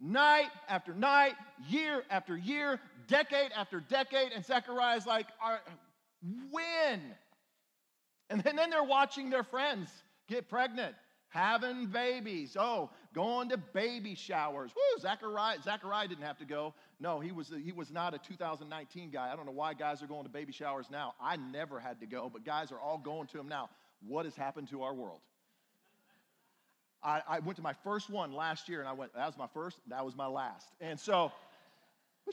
Night 0.00 0.50
after 0.68 0.94
night, 0.94 1.34
year 1.68 2.04
after 2.10 2.36
year, 2.36 2.80
decade 3.08 3.50
after 3.56 3.80
decade, 3.80 4.32
and 4.32 4.44
Zechariah's 4.44 5.06
like, 5.06 5.26
when? 6.50 7.00
And 8.30 8.42
then, 8.42 8.56
then 8.56 8.70
they're 8.70 8.82
watching 8.84 9.30
their 9.30 9.42
friends 9.42 9.90
get 10.28 10.48
pregnant 10.48 10.94
having 11.28 11.86
babies. 11.86 12.56
Oh, 12.58 12.90
going 13.14 13.50
to 13.50 13.56
baby 13.56 14.14
showers. 14.14 14.70
Woo, 14.74 15.00
Zachariah, 15.00 15.58
Zachariah 15.62 16.08
didn't 16.08 16.24
have 16.24 16.38
to 16.38 16.44
go. 16.44 16.74
No, 17.00 17.20
he 17.20 17.32
was, 17.32 17.52
he 17.64 17.72
was 17.72 17.90
not 17.90 18.14
a 18.14 18.18
2019 18.18 19.10
guy. 19.10 19.30
I 19.32 19.36
don't 19.36 19.46
know 19.46 19.52
why 19.52 19.74
guys 19.74 20.02
are 20.02 20.06
going 20.06 20.24
to 20.24 20.30
baby 20.30 20.52
showers 20.52 20.86
now. 20.90 21.14
I 21.20 21.36
never 21.36 21.78
had 21.78 22.00
to 22.00 22.06
go, 22.06 22.30
but 22.32 22.44
guys 22.44 22.72
are 22.72 22.80
all 22.80 22.98
going 22.98 23.26
to 23.28 23.36
them 23.36 23.48
now. 23.48 23.68
What 24.06 24.24
has 24.24 24.36
happened 24.36 24.68
to 24.68 24.82
our 24.82 24.94
world? 24.94 25.20
I, 27.02 27.22
I 27.28 27.38
went 27.40 27.56
to 27.56 27.62
my 27.62 27.74
first 27.84 28.10
one 28.10 28.32
last 28.32 28.68
year 28.68 28.80
and 28.80 28.88
I 28.88 28.92
went, 28.92 29.14
that 29.14 29.26
was 29.26 29.38
my 29.38 29.48
first, 29.54 29.78
that 29.88 30.04
was 30.04 30.16
my 30.16 30.26
last. 30.26 30.68
And 30.80 30.98
so, 30.98 31.32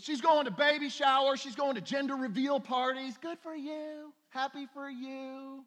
she's 0.02 0.22
going 0.22 0.46
to 0.46 0.52
baby 0.52 0.90
showers, 0.90 1.40
she's 1.40 1.56
going 1.56 1.76
to 1.76 1.82
gender 1.82 2.16
reveal 2.16 2.60
parties. 2.60 3.18
Good 3.22 3.40
for 3.40 3.56
you. 3.56 4.14
Happy 4.30 4.68
for 4.74 4.90
you 4.90 5.64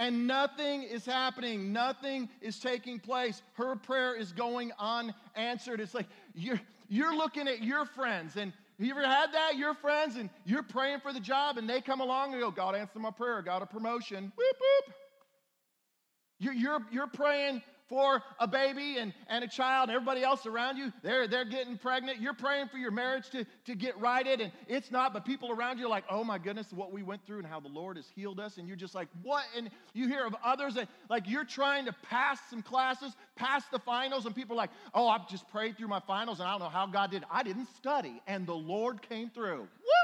and 0.00 0.26
nothing 0.26 0.82
is 0.82 1.04
happening. 1.04 1.72
Nothing 1.72 2.28
is 2.40 2.58
taking 2.58 2.98
place. 2.98 3.42
Her 3.52 3.76
prayer 3.76 4.14
is 4.14 4.32
going 4.32 4.72
unanswered. 4.78 5.78
It's 5.78 5.94
like 5.94 6.06
you're, 6.34 6.60
you're 6.88 7.14
looking 7.14 7.46
at 7.46 7.62
your 7.62 7.84
friends, 7.84 8.36
and 8.36 8.52
you 8.78 8.90
ever 8.92 9.06
had 9.06 9.34
that? 9.34 9.56
Your 9.56 9.74
friends, 9.74 10.16
and 10.16 10.30
you're 10.46 10.62
praying 10.62 11.00
for 11.00 11.12
the 11.12 11.20
job, 11.20 11.58
and 11.58 11.68
they 11.68 11.82
come 11.82 12.00
along 12.00 12.32
and 12.32 12.40
go, 12.40 12.50
God 12.50 12.74
answered 12.74 13.00
my 13.00 13.10
prayer, 13.10 13.42
got 13.42 13.60
a 13.60 13.66
promotion. 13.66 14.32
Whoop, 14.36 14.56
whoop. 14.58 14.94
You're, 16.38 16.54
you're, 16.54 16.80
you're 16.90 17.06
praying 17.06 17.62
for 17.90 18.22
a 18.38 18.46
baby 18.46 18.96
and, 18.98 19.12
and 19.28 19.44
a 19.44 19.48
child 19.48 19.88
and 19.88 19.96
everybody 19.96 20.22
else 20.22 20.46
around 20.46 20.78
you, 20.78 20.92
they're, 21.02 21.26
they're 21.26 21.44
getting 21.44 21.76
pregnant. 21.76 22.20
You're 22.20 22.32
praying 22.32 22.68
for 22.68 22.78
your 22.78 22.92
marriage 22.92 23.28
to, 23.30 23.44
to 23.66 23.74
get 23.74 23.98
righted, 23.98 24.40
and 24.40 24.52
it's 24.68 24.90
not, 24.90 25.12
but 25.12 25.26
people 25.26 25.50
around 25.50 25.78
you 25.78 25.86
are 25.86 25.90
like, 25.90 26.04
oh 26.08 26.24
my 26.24 26.38
goodness, 26.38 26.72
what 26.72 26.92
we 26.92 27.02
went 27.02 27.26
through 27.26 27.38
and 27.38 27.46
how 27.46 27.60
the 27.60 27.68
Lord 27.68 27.96
has 27.98 28.06
healed 28.14 28.40
us. 28.40 28.56
And 28.56 28.66
you're 28.66 28.76
just 28.76 28.94
like, 28.94 29.08
what? 29.22 29.44
And 29.56 29.68
you 29.92 30.08
hear 30.08 30.24
of 30.24 30.34
others 30.42 30.74
that, 30.74 30.88
like, 31.10 31.28
you're 31.28 31.44
trying 31.44 31.84
to 31.84 31.92
pass 32.08 32.38
some 32.48 32.62
classes, 32.62 33.16
pass 33.34 33.64
the 33.72 33.80
finals, 33.80 34.24
and 34.24 34.34
people 34.34 34.54
are 34.54 34.58
like, 34.58 34.70
oh, 34.94 35.08
I've 35.08 35.28
just 35.28 35.48
prayed 35.48 35.76
through 35.76 35.88
my 35.88 36.00
finals, 36.06 36.38
and 36.38 36.48
I 36.48 36.52
don't 36.52 36.60
know 36.60 36.68
how 36.68 36.86
God 36.86 37.10
did. 37.10 37.24
I 37.30 37.42
didn't 37.42 37.66
study, 37.76 38.22
and 38.28 38.46
the 38.46 38.54
Lord 38.54 39.02
came 39.02 39.28
through. 39.30 39.58
Whoop. 39.58 39.99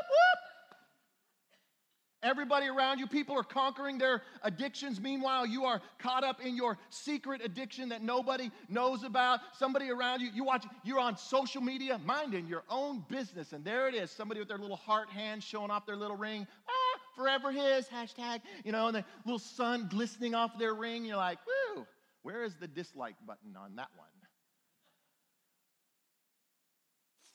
Everybody 2.26 2.66
around 2.66 2.98
you, 2.98 3.06
people 3.06 3.38
are 3.38 3.44
conquering 3.44 3.98
their 3.98 4.20
addictions. 4.42 5.00
Meanwhile, 5.00 5.46
you 5.46 5.64
are 5.64 5.80
caught 6.00 6.24
up 6.24 6.44
in 6.44 6.56
your 6.56 6.76
secret 6.90 7.40
addiction 7.44 7.90
that 7.90 8.02
nobody 8.02 8.50
knows 8.68 9.04
about. 9.04 9.38
Somebody 9.56 9.90
around 9.90 10.20
you, 10.20 10.30
you 10.34 10.42
watch, 10.42 10.64
you're 10.82 10.98
on 10.98 11.16
social 11.16 11.62
media, 11.62 12.00
minding 12.04 12.48
your 12.48 12.64
own 12.68 13.04
business, 13.08 13.52
and 13.52 13.64
there 13.64 13.86
it 13.86 13.94
is. 13.94 14.10
Somebody 14.10 14.40
with 14.40 14.48
their 14.48 14.58
little 14.58 14.74
heart 14.76 15.08
hand 15.08 15.40
showing 15.40 15.70
off 15.70 15.86
their 15.86 15.94
little 15.94 16.16
ring. 16.16 16.48
Ah, 16.68 17.00
forever 17.14 17.52
his, 17.52 17.86
hashtag, 17.86 18.40
you 18.64 18.72
know, 18.72 18.88
and 18.88 18.96
the 18.96 19.04
little 19.24 19.38
sun 19.38 19.86
glistening 19.88 20.34
off 20.34 20.58
their 20.58 20.74
ring. 20.74 21.04
You're 21.04 21.18
like, 21.18 21.38
woo, 21.76 21.86
where 22.22 22.42
is 22.42 22.56
the 22.56 22.66
dislike 22.66 23.14
button 23.24 23.56
on 23.56 23.76
that 23.76 23.90
one? 23.94 24.08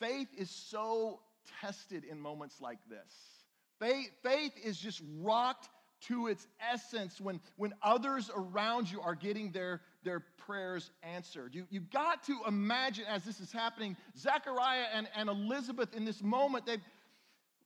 Faith 0.02 0.28
is 0.38 0.50
so 0.50 1.22
tested 1.62 2.04
in 2.04 2.20
moments 2.20 2.60
like 2.60 2.80
this 2.90 3.41
Faith, 3.82 4.12
faith 4.22 4.54
is 4.64 4.78
just 4.78 5.02
rocked 5.20 5.68
to 6.02 6.28
its 6.28 6.48
essence 6.72 7.20
when, 7.20 7.40
when 7.58 7.74
others 7.82 8.30
around 8.36 8.90
you 8.90 9.02
are 9.02 9.16
getting 9.16 9.52
their, 9.52 9.82
their 10.04 10.20
prayers 10.38 10.92
answered. 11.02 11.56
You, 11.56 11.66
you 11.72 11.80
got 11.80 12.24
to 12.26 12.38
imagine 12.48 13.06
as 13.10 13.24
this 13.24 13.40
is 13.40 13.52
happening, 13.52 13.98
Zechariah 14.16 14.86
and, 14.94 15.08
and 15.16 15.30
Elizabeth 15.30 15.96
in 15.96 16.06
this 16.06 16.22
moment, 16.22 16.68
they 16.68 16.78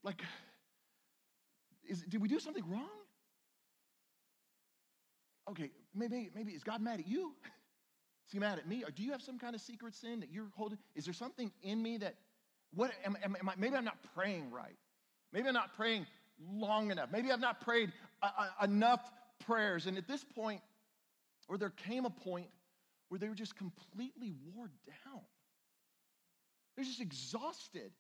like, 0.04 0.22
is, 1.88 2.02
did 2.04 2.22
we 2.22 2.30
do 2.30 2.40
something 2.40 2.64
wrong? 2.70 2.90
Okay, 5.50 5.70
maybe, 5.94 6.30
maybe 6.34 6.54
is 6.54 6.64
God 6.64 6.82
mad 6.82 7.00
at 7.00 7.08
you? 7.08 7.34
Is 8.28 8.32
he 8.32 8.40
mad 8.40 8.58
at 8.58 8.68
me? 8.68 8.84
Or 8.84 8.90
do 8.90 9.04
you 9.04 9.12
have 9.12 9.22
some 9.22 9.38
kind 9.38 9.54
of 9.54 9.62
secret 9.62 9.94
sin 9.94 10.20
that 10.22 10.32
you're 10.32 10.50
holding? 10.56 10.80
Is 10.96 11.06
there 11.06 11.14
something 11.14 11.52
in 11.62 11.84
me 11.84 12.00
that, 12.00 12.16
what, 12.74 12.92
am, 13.06 13.16
am, 13.24 13.38
am 13.40 13.50
I, 13.50 13.54
maybe 13.56 13.76
I'm 13.76 13.86
not 13.86 14.00
praying 14.16 14.50
right. 14.50 14.76
Maybe 15.36 15.50
I'm 15.50 15.54
not 15.54 15.76
praying 15.76 16.08
long 16.50 16.92
enough. 16.92 17.10
Maybe 17.12 17.30
I've 17.30 17.42
not 17.42 17.60
prayed 17.60 17.92
a, 18.24 18.28
a, 18.62 18.64
enough 18.64 19.02
prayers. 19.46 19.86
And 19.86 19.98
at 19.98 20.08
this 20.08 20.24
point, 20.24 20.62
or 21.50 21.58
there 21.58 21.72
came 21.72 22.06
a 22.06 22.10
point 22.10 22.48
where 23.10 23.20
they 23.20 23.28
were 23.28 23.36
just 23.36 23.58
completely 23.58 24.32
wore 24.46 24.72
down. 24.88 25.20
They're 26.76 26.86
just 26.86 27.02
exhausted, 27.02 27.92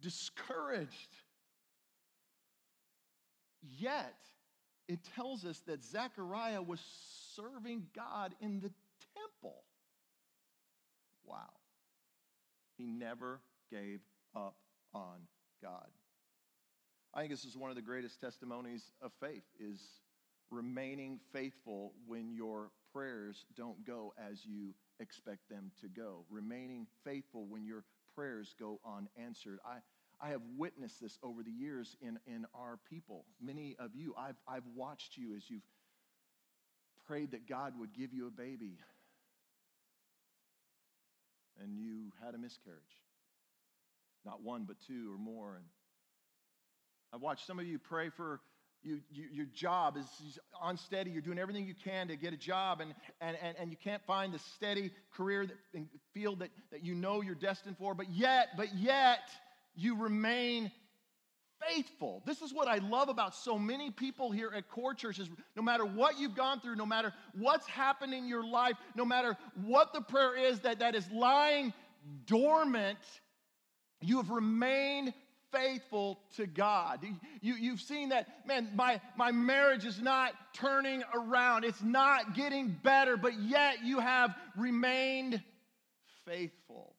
discouraged. 0.00 1.16
Yet, 3.60 4.14
it 4.86 5.00
tells 5.16 5.44
us 5.44 5.60
that 5.66 5.82
Zechariah 5.82 6.62
was 6.62 6.80
serving 7.34 7.88
God 7.96 8.36
in 8.40 8.60
the 8.60 8.70
temple. 9.16 9.64
Wow. 11.24 11.50
He 12.78 12.84
never 12.84 13.40
gave 13.68 13.98
up 14.36 14.54
on 14.94 15.26
God. 15.62 15.88
I 17.12 17.20
think 17.20 17.30
this 17.30 17.44
is 17.44 17.56
one 17.56 17.70
of 17.70 17.76
the 17.76 17.82
greatest 17.82 18.20
testimonies 18.20 18.82
of 19.00 19.12
faith 19.20 19.44
is 19.60 19.80
remaining 20.50 21.20
faithful 21.32 21.92
when 22.06 22.32
your 22.32 22.70
prayers 22.92 23.44
don't 23.56 23.84
go 23.86 24.12
as 24.18 24.44
you 24.44 24.74
expect 25.00 25.48
them 25.48 25.70
to 25.80 25.88
go. 25.88 26.24
Remaining 26.30 26.86
faithful 27.04 27.46
when 27.46 27.64
your 27.64 27.84
prayers 28.14 28.54
go 28.58 28.80
unanswered. 28.84 29.58
I, 29.64 29.78
I 30.20 30.30
have 30.30 30.42
witnessed 30.56 31.00
this 31.00 31.18
over 31.22 31.42
the 31.42 31.50
years 31.50 31.96
in, 32.00 32.18
in 32.26 32.46
our 32.54 32.78
people. 32.88 33.24
Many 33.40 33.76
of 33.78 33.94
you, 33.94 34.14
I've, 34.18 34.36
I've 34.48 34.66
watched 34.74 35.16
you 35.16 35.36
as 35.36 35.48
you've 35.48 35.62
prayed 37.06 37.32
that 37.32 37.48
God 37.48 37.74
would 37.78 37.92
give 37.92 38.12
you 38.12 38.26
a 38.26 38.30
baby 38.30 38.78
and 41.62 41.76
you 41.76 42.12
had 42.24 42.34
a 42.34 42.38
miscarriage 42.38 43.03
not 44.24 44.42
one, 44.42 44.64
but 44.64 44.76
two 44.86 45.12
or 45.12 45.18
more. 45.18 45.56
And 45.56 45.64
I've 47.12 47.20
watched 47.20 47.46
some 47.46 47.58
of 47.58 47.66
you 47.66 47.78
pray 47.78 48.10
for 48.10 48.40
you, 48.82 49.00
you, 49.10 49.24
your 49.32 49.46
job 49.46 49.96
is 49.96 50.38
unsteady. 50.62 51.10
You're 51.10 51.22
doing 51.22 51.38
everything 51.38 51.66
you 51.66 51.74
can 51.74 52.08
to 52.08 52.16
get 52.16 52.34
a 52.34 52.36
job, 52.36 52.80
and, 52.80 52.94
and, 53.20 53.36
and, 53.42 53.56
and 53.58 53.70
you 53.70 53.78
can't 53.82 54.04
find 54.04 54.32
the 54.32 54.38
steady 54.38 54.90
career 55.16 55.46
that, 55.46 55.86
field 56.12 56.40
that, 56.40 56.50
that 56.70 56.84
you 56.84 56.94
know 56.94 57.22
you're 57.22 57.34
destined 57.34 57.78
for. 57.78 57.94
But 57.94 58.10
yet, 58.10 58.48
but 58.56 58.74
yet, 58.74 59.20
you 59.74 59.96
remain 59.96 60.70
faithful. 61.66 62.22
This 62.26 62.42
is 62.42 62.52
what 62.52 62.68
I 62.68 62.78
love 62.78 63.08
about 63.08 63.34
so 63.34 63.58
many 63.58 63.90
people 63.90 64.30
here 64.30 64.52
at 64.54 64.68
Core 64.68 64.94
Church 64.94 65.18
is 65.18 65.30
no 65.56 65.62
matter 65.62 65.84
what 65.84 66.18
you've 66.18 66.34
gone 66.34 66.60
through, 66.60 66.76
no 66.76 66.86
matter 66.86 67.12
what's 67.38 67.66
happened 67.66 68.12
in 68.12 68.28
your 68.28 68.46
life, 68.46 68.76
no 68.94 69.04
matter 69.04 69.36
what 69.64 69.92
the 69.92 70.02
prayer 70.02 70.36
is 70.36 70.60
that, 70.60 70.80
that 70.80 70.94
is 70.94 71.08
lying 71.10 71.72
dormant, 72.26 72.98
you 74.04 74.18
have 74.18 74.30
remained 74.30 75.12
faithful 75.52 76.18
to 76.36 76.46
God. 76.46 77.04
You, 77.40 77.54
you've 77.54 77.80
seen 77.80 78.08
that, 78.08 78.46
man, 78.46 78.70
my, 78.74 79.00
my 79.16 79.30
marriage 79.30 79.84
is 79.84 80.00
not 80.00 80.32
turning 80.52 81.02
around, 81.14 81.64
it's 81.64 81.82
not 81.82 82.34
getting 82.34 82.76
better, 82.82 83.16
but 83.16 83.34
yet 83.40 83.84
you 83.84 84.00
have 84.00 84.34
remained 84.56 85.42
faithful. 86.26 86.94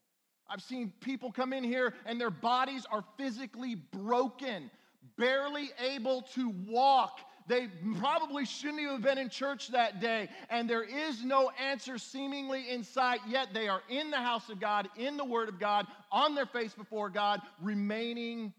I've 0.48 0.62
seen 0.62 0.92
people 1.00 1.32
come 1.32 1.52
in 1.52 1.64
here 1.64 1.92
and 2.06 2.20
their 2.20 2.30
bodies 2.30 2.86
are 2.90 3.04
physically 3.16 3.74
broken, 3.74 4.70
barely 5.18 5.70
able 5.80 6.22
to 6.34 6.54
walk. 6.68 7.20
They 7.46 7.68
probably 7.98 8.44
shouldn't 8.44 8.80
have 8.90 9.02
been 9.02 9.18
in 9.18 9.28
church 9.28 9.68
that 9.68 10.00
day, 10.00 10.28
and 10.50 10.68
there 10.68 10.82
is 10.82 11.24
no 11.24 11.50
answer 11.50 11.98
seemingly 11.98 12.70
in 12.70 12.82
sight, 12.82 13.20
yet 13.28 13.48
they 13.54 13.68
are 13.68 13.82
in 13.88 14.10
the 14.10 14.16
house 14.16 14.48
of 14.48 14.60
God, 14.60 14.88
in 14.96 15.16
the 15.16 15.24
Word 15.24 15.48
of 15.48 15.60
God, 15.60 15.86
on 16.10 16.34
their 16.34 16.46
face 16.46 16.74
before 16.74 17.08
God, 17.08 17.40
remaining 17.62 18.52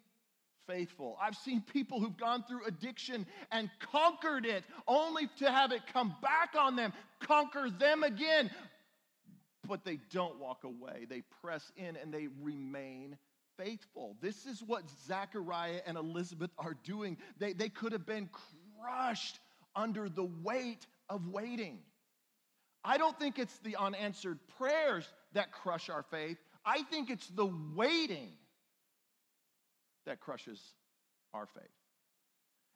faithful. 0.67 1.17
I've 1.21 1.35
seen 1.35 1.61
people 1.61 1.99
who've 1.99 2.17
gone 2.17 2.43
through 2.43 2.65
addiction 2.65 3.25
and 3.51 3.69
conquered 3.79 4.45
it, 4.45 4.63
only 4.87 5.29
to 5.39 5.51
have 5.51 5.71
it 5.71 5.81
come 5.91 6.15
back 6.21 6.55
on 6.57 6.75
them, 6.75 6.93
conquer 7.19 7.69
them 7.69 8.03
again, 8.03 8.51
but 9.67 9.83
they 9.83 9.99
don't 10.11 10.39
walk 10.39 10.63
away. 10.63 11.05
They 11.09 11.23
press 11.41 11.71
in 11.77 11.95
and 11.95 12.13
they 12.13 12.27
remain 12.41 13.17
faithful. 13.57 14.15
This 14.21 14.45
is 14.45 14.61
what 14.61 14.83
Zachariah 15.07 15.81
and 15.85 15.97
Elizabeth 15.97 16.51
are 16.57 16.75
doing. 16.83 17.17
They, 17.39 17.53
they 17.53 17.69
could 17.69 17.91
have 17.91 18.05
been 18.05 18.29
crushed 18.81 19.39
under 19.75 20.09
the 20.09 20.29
weight 20.43 20.85
of 21.09 21.27
waiting. 21.27 21.79
I 22.83 22.97
don't 22.97 23.17
think 23.19 23.37
it's 23.39 23.57
the 23.59 23.75
unanswered 23.75 24.39
prayers 24.57 25.05
that 25.33 25.51
crush 25.51 25.89
our 25.89 26.03
faith. 26.03 26.37
I 26.65 26.83
think 26.83 27.09
it's 27.09 27.27
the 27.27 27.51
waiting 27.75 28.31
that 30.05 30.19
crushes 30.19 30.59
our 31.33 31.45
faith. 31.45 31.63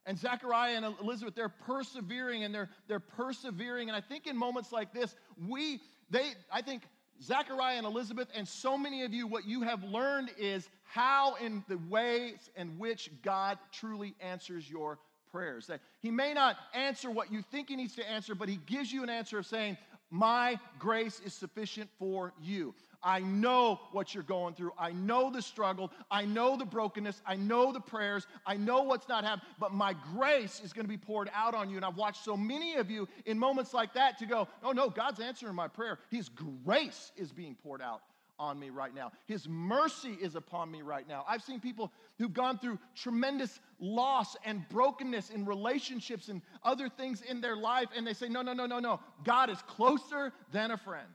And 0.04 0.18
Zechariah 0.18 0.76
and 0.76 0.94
Elizabeth, 1.00 1.34
they're 1.34 1.48
persevering 1.48 2.44
and 2.44 2.54
they're, 2.54 2.68
they're 2.88 3.00
persevering. 3.00 3.88
And 3.88 3.96
I 3.96 4.00
think 4.00 4.26
in 4.26 4.36
moments 4.36 4.72
like 4.72 4.92
this, 4.92 5.14
we, 5.48 5.80
they, 6.10 6.32
I 6.52 6.60
think 6.60 6.82
Zachariah 7.22 7.76
and 7.76 7.86
Elizabeth, 7.86 8.28
and 8.34 8.46
so 8.46 8.76
many 8.76 9.04
of 9.04 9.14
you, 9.14 9.26
what 9.26 9.46
you 9.46 9.62
have 9.62 9.84
learned 9.84 10.30
is 10.36 10.68
how, 10.82 11.36
in 11.36 11.64
the 11.68 11.78
ways 11.88 12.50
in 12.56 12.78
which 12.78 13.10
God 13.22 13.58
truly 13.70 14.14
answers 14.20 14.68
your 14.68 14.98
prayers. 15.32 15.66
That 15.66 15.80
He 16.00 16.10
may 16.10 16.34
not 16.34 16.56
answer 16.74 17.10
what 17.10 17.32
you 17.32 17.42
think 17.42 17.68
He 17.68 17.76
needs 17.76 17.96
to 17.96 18.08
answer, 18.08 18.34
but 18.34 18.48
He 18.48 18.56
gives 18.66 18.92
you 18.92 19.02
an 19.02 19.08
answer 19.08 19.38
of 19.38 19.46
saying, 19.46 19.78
My 20.10 20.60
grace 20.78 21.20
is 21.24 21.32
sufficient 21.32 21.90
for 21.98 22.32
you. 22.40 22.74
I 23.02 23.20
know 23.20 23.80
what 23.90 24.14
you're 24.14 24.22
going 24.22 24.54
through. 24.54 24.72
I 24.78 24.92
know 24.92 25.30
the 25.30 25.42
struggle. 25.42 25.90
I 26.10 26.24
know 26.24 26.56
the 26.56 26.64
brokenness. 26.64 27.20
I 27.26 27.34
know 27.34 27.72
the 27.72 27.80
prayers. 27.80 28.26
I 28.46 28.56
know 28.56 28.82
what's 28.82 29.08
not 29.08 29.24
happening, 29.24 29.46
but 29.58 29.72
my 29.72 29.96
grace 30.14 30.60
is 30.64 30.72
going 30.72 30.84
to 30.84 30.88
be 30.88 30.98
poured 30.98 31.28
out 31.34 31.54
on 31.54 31.68
you. 31.68 31.76
And 31.76 31.84
I've 31.84 31.96
watched 31.96 32.24
so 32.24 32.36
many 32.36 32.76
of 32.76 32.90
you 32.90 33.08
in 33.26 33.38
moments 33.38 33.74
like 33.74 33.94
that 33.94 34.18
to 34.18 34.26
go, 34.26 34.46
oh 34.62 34.70
no, 34.70 34.88
God's 34.88 35.18
answering 35.18 35.56
my 35.56 35.66
prayer. 35.66 35.98
His 36.10 36.28
grace 36.28 37.10
is 37.16 37.32
being 37.32 37.56
poured 37.56 37.82
out 37.82 38.02
on 38.42 38.58
me 38.58 38.70
right 38.70 38.92
now. 38.92 39.12
His 39.26 39.48
mercy 39.48 40.18
is 40.20 40.34
upon 40.34 40.70
me 40.70 40.82
right 40.82 41.06
now. 41.06 41.24
I've 41.28 41.42
seen 41.42 41.60
people 41.60 41.92
who've 42.18 42.32
gone 42.32 42.58
through 42.58 42.78
tremendous 42.96 43.60
loss 43.78 44.36
and 44.44 44.68
brokenness 44.68 45.30
in 45.30 45.46
relationships 45.46 46.28
and 46.28 46.42
other 46.64 46.88
things 46.88 47.22
in 47.22 47.40
their 47.40 47.56
life, 47.56 47.88
and 47.96 48.04
they 48.04 48.12
say, 48.12 48.28
No, 48.28 48.42
no, 48.42 48.52
no, 48.52 48.66
no, 48.66 48.80
no. 48.80 49.00
God 49.22 49.48
is 49.48 49.62
closer 49.62 50.32
than 50.50 50.72
a 50.72 50.76
friend. 50.76 51.06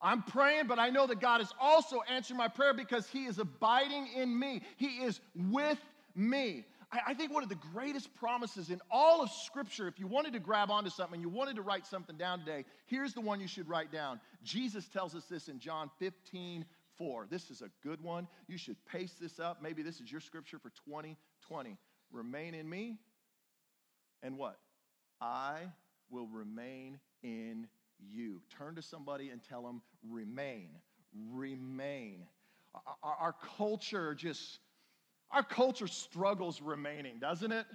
I'm 0.00 0.22
praying, 0.22 0.66
but 0.66 0.78
I 0.78 0.90
know 0.90 1.06
that 1.06 1.20
God 1.20 1.40
is 1.40 1.52
also 1.58 2.00
answering 2.10 2.36
my 2.36 2.48
prayer 2.48 2.74
because 2.74 3.08
He 3.08 3.24
is 3.24 3.38
abiding 3.38 4.08
in 4.14 4.38
me. 4.38 4.60
He 4.76 4.98
is 4.98 5.20
with 5.34 5.78
me. 6.14 6.66
I, 7.06 7.14
think 7.14 7.32
one 7.32 7.42
of 7.42 7.48
the 7.48 7.58
greatest 7.72 8.14
promises 8.16 8.68
in 8.68 8.80
all 8.90 9.22
of 9.22 9.30
Scripture, 9.30 9.88
if 9.88 9.98
you 9.98 10.06
wanted 10.06 10.34
to 10.34 10.40
grab 10.40 10.70
onto 10.70 10.90
something, 10.90 11.20
you 11.20 11.30
wanted 11.30 11.56
to 11.56 11.62
write 11.62 11.86
something 11.86 12.16
down 12.16 12.40
today, 12.40 12.66
here's 12.86 13.14
the 13.14 13.20
one 13.22 13.40
you 13.40 13.48
should 13.48 13.68
write 13.68 13.90
down. 13.90 14.20
Jesus 14.42 14.86
tells 14.88 15.14
us 15.14 15.24
this 15.24 15.48
in 15.48 15.58
John 15.58 15.90
15, 15.98 16.66
4. 16.98 17.26
This 17.30 17.50
is 17.50 17.62
a 17.62 17.70
good 17.82 18.02
one. 18.02 18.28
You 18.46 18.58
should 18.58 18.76
paste 18.84 19.20
this 19.20 19.40
up. 19.40 19.62
Maybe 19.62 19.82
this 19.82 20.00
is 20.00 20.12
your 20.12 20.20
scripture 20.20 20.58
for 20.58 20.70
2020. 20.86 21.78
Remain 22.10 22.54
in 22.54 22.68
me, 22.68 22.98
and 24.22 24.36
what? 24.36 24.58
I 25.20 25.60
will 26.10 26.26
remain 26.26 26.98
in 27.22 27.68
you. 27.98 28.42
Turn 28.56 28.74
to 28.74 28.82
somebody 28.82 29.30
and 29.30 29.40
tell 29.42 29.62
them, 29.62 29.80
remain, 30.08 30.68
remain. 31.32 32.26
Our, 33.02 33.34
culture 33.56 34.14
just, 34.14 34.58
our 35.32 35.42
culture 35.42 35.86
struggles 35.86 36.60
remaining, 36.60 37.18
doesn't 37.18 37.52
it? 37.52 37.66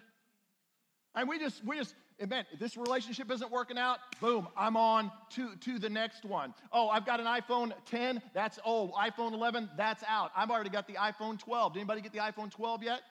And 1.16 1.28
we 1.28 1.40
just, 1.40 1.66
we 1.66 1.78
just, 1.78 1.96
man, 2.28 2.46
this 2.60 2.78
relationship 2.78 3.32
isn't 3.32 3.52
working 3.52 3.78
out, 3.78 3.98
boom, 4.22 4.48
I'm 4.56 4.78
on 4.78 5.12
to, 5.32 5.56
to 5.56 5.80
the 5.80 5.90
next 5.90 6.24
one. 6.26 6.54
Oh, 6.72 6.90
I've 6.90 7.06
got 7.06 7.20
an 7.20 7.26
iPhone 7.26 7.74
10, 7.86 8.22
that's, 8.34 8.60
old. 8.64 8.94
iPhone 8.94 9.34
11, 9.34 9.70
that's 9.76 10.04
out. 10.08 10.32
I've 10.36 10.52
already 10.52 10.70
got 10.70 10.88
the 10.88 10.94
iPhone 10.94 11.40
12. 11.40 11.74
Did 11.74 11.80
anybody 11.80 12.02
get 12.02 12.14
the 12.14 12.20
iPhone 12.20 12.52
12 12.52 12.84
yet? 12.84 13.02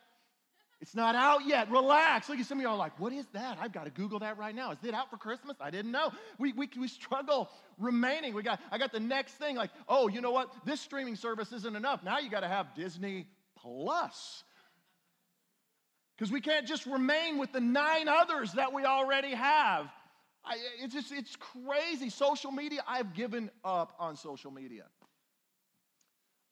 It's 0.80 0.94
not 0.94 1.14
out 1.14 1.46
yet. 1.46 1.70
Relax. 1.70 2.28
Look 2.28 2.38
at 2.38 2.46
some 2.46 2.59
of 2.59 2.62
y'all 2.62 2.76
like, 2.76 3.00
what 3.00 3.12
is 3.12 3.26
that? 3.32 3.56
I've 3.61 3.72
got 3.72 3.87
to 3.87 3.90
Google 3.90 4.18
that 4.18 4.37
right 4.37 4.54
now. 4.54 4.72
Is 4.72 4.78
it 4.85 4.92
out 4.92 5.11
for 5.11 5.16
Christmas? 5.16 5.56
I 5.59 5.70
didn't 5.70 5.90
know. 5.90 6.12
We, 6.38 6.52
we, 6.52 6.68
we 6.78 6.87
struggle 6.87 7.50
remaining. 7.78 8.35
We 8.35 8.42
got, 8.42 8.61
I 8.70 8.76
got 8.76 8.92
the 8.92 9.00
next 9.00 9.32
thing 9.32 9.56
like, 9.56 9.70
oh, 9.88 10.09
you 10.09 10.20
know 10.20 10.32
what? 10.32 10.52
This 10.66 10.80
streaming 10.80 11.16
service 11.16 11.50
isn't 11.52 11.74
enough. 11.74 12.04
Now 12.04 12.18
you 12.18 12.30
got 12.30 12.40
to 12.40 12.48
have 12.48 12.74
Disney 12.74 13.26
Plus. 13.66 14.44
Because 16.16 16.33
we 16.33 16.40
can't 16.40 16.66
just 16.66 16.87
remain 16.87 17.38
with 17.38 17.52
the 17.52 17.61
nine 17.61 18.09
others 18.09 18.52
that 18.52 18.72
we 18.72 18.85
already 18.85 19.35
have. 19.35 19.90
I, 20.44 20.57
it's 20.81 20.94
just, 20.94 21.12
it's 21.12 21.37
crazy. 21.37 22.09
Social 22.09 22.52
media, 22.52 22.83
I've 22.87 23.12
given 23.14 23.50
up 23.64 23.94
on 23.98 24.16
social 24.16 24.50
media. 24.50 24.85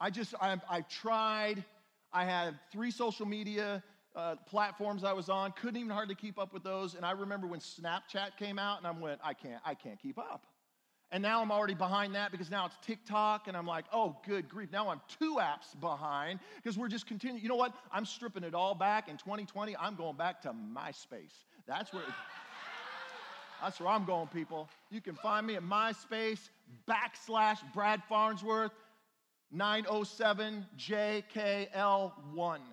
I 0.00 0.10
just, 0.10 0.34
I've, 0.40 0.60
I've 0.68 0.88
tried. 0.88 1.64
I 2.12 2.24
had 2.24 2.58
three 2.72 2.90
social 2.90 3.26
media 3.26 3.82
uh, 4.16 4.36
platforms 4.46 5.04
I 5.04 5.12
was 5.12 5.28
on, 5.28 5.52
couldn't 5.52 5.76
even 5.76 5.90
hardly 5.90 6.14
keep 6.14 6.38
up 6.38 6.52
with 6.52 6.64
those. 6.64 6.94
And 6.94 7.06
I 7.06 7.12
remember 7.12 7.46
when 7.46 7.60
Snapchat 7.60 8.36
came 8.38 8.58
out, 8.58 8.78
and 8.78 8.86
I 8.86 8.90
went, 8.90 9.20
I 9.22 9.34
can't, 9.34 9.62
I 9.64 9.74
can't 9.74 10.00
keep 10.00 10.18
up. 10.18 10.46
And 11.12 11.22
now 11.22 11.40
I'm 11.42 11.52
already 11.52 11.74
behind 11.74 12.14
that 12.16 12.32
because 12.32 12.50
now 12.50 12.66
it's 12.66 12.76
TikTok, 12.82 13.46
and 13.46 13.56
I'm 13.56 13.66
like, 13.66 13.84
oh, 13.92 14.16
good 14.26 14.48
grief. 14.48 14.70
Now 14.72 14.88
I'm 14.88 15.00
two 15.20 15.36
apps 15.36 15.78
behind 15.80 16.40
because 16.56 16.76
we're 16.76 16.88
just 16.88 17.06
continuing. 17.06 17.42
You 17.42 17.48
know 17.48 17.56
what? 17.56 17.72
I'm 17.92 18.04
stripping 18.04 18.42
it 18.42 18.54
all 18.54 18.74
back. 18.74 19.08
In 19.08 19.16
2020, 19.16 19.76
I'm 19.76 19.94
going 19.94 20.16
back 20.16 20.42
to 20.42 20.48
MySpace. 20.52 21.44
That's 21.66 21.92
where. 21.92 22.02
That's 23.62 23.80
where 23.80 23.88
I'm 23.88 24.04
going, 24.04 24.26
people. 24.26 24.68
You 24.90 25.00
can 25.00 25.14
find 25.14 25.46
me 25.46 25.54
at 25.54 25.62
MySpace 25.62 26.50
backslash 26.88 27.58
Brad 27.72 28.02
Farnsworth 28.08 28.72
907 29.50 30.66
JKL1 30.76 32.56
Did 32.56 32.64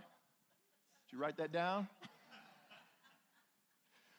you 1.11 1.19
write 1.19 1.37
that 1.37 1.51
down? 1.51 1.87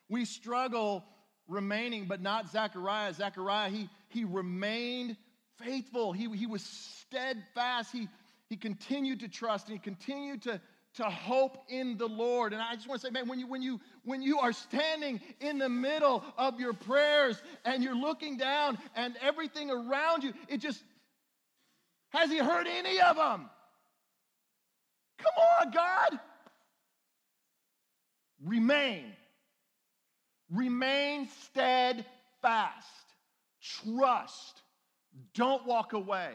we 0.09 0.25
struggle 0.25 1.05
remaining, 1.49 2.07
but 2.07 2.23
not 2.23 2.51
Zechariah. 2.51 3.13
Zechariah, 3.13 3.69
he, 3.69 3.89
he 4.13 4.25
remained 4.25 5.17
faithful. 5.59 6.13
He, 6.13 6.29
he 6.37 6.47
was 6.47 6.63
steadfast. 6.63 7.93
He, 7.93 8.09
he 8.49 8.57
continued 8.57 9.21
to 9.21 9.29
trust 9.29 9.69
and 9.69 9.77
he 9.77 9.81
continued 9.81 10.43
to, 10.43 10.61
to 10.95 11.05
hope 11.05 11.59
in 11.69 11.97
the 11.97 12.07
Lord. 12.07 12.53
And 12.53 12.61
I 12.61 12.75
just 12.75 12.89
want 12.89 13.01
to 13.01 13.07
say, 13.07 13.11
man, 13.11 13.29
when 13.29 13.39
you 13.39 13.47
when 13.47 13.63
you 13.63 13.81
when 14.05 14.23
you 14.23 14.39
are 14.41 14.53
standing 14.53 15.21
in 15.41 15.59
the 15.59 15.69
middle 15.69 16.23
of 16.37 16.61
your 16.61 16.73
prayers 16.73 17.41
and 17.65 17.83
you're 17.83 17.97
looking 17.97 18.37
down 18.37 18.79
and 18.95 19.17
everything 19.23 19.71
around 19.71 20.23
you, 20.23 20.35
it 20.49 20.59
just 20.59 20.83
has 22.11 22.31
he 22.31 22.39
heard 22.39 22.67
any 22.67 23.01
of 23.01 23.17
them? 23.17 23.49
Come 25.19 25.45
on, 25.61 25.71
God. 25.71 26.21
Remain. 28.45 29.05
Remain 30.51 31.29
steadfast. 31.45 32.07
Trust. 33.63 34.63
Don't 35.35 35.67
walk 35.67 35.93
away. 35.93 36.31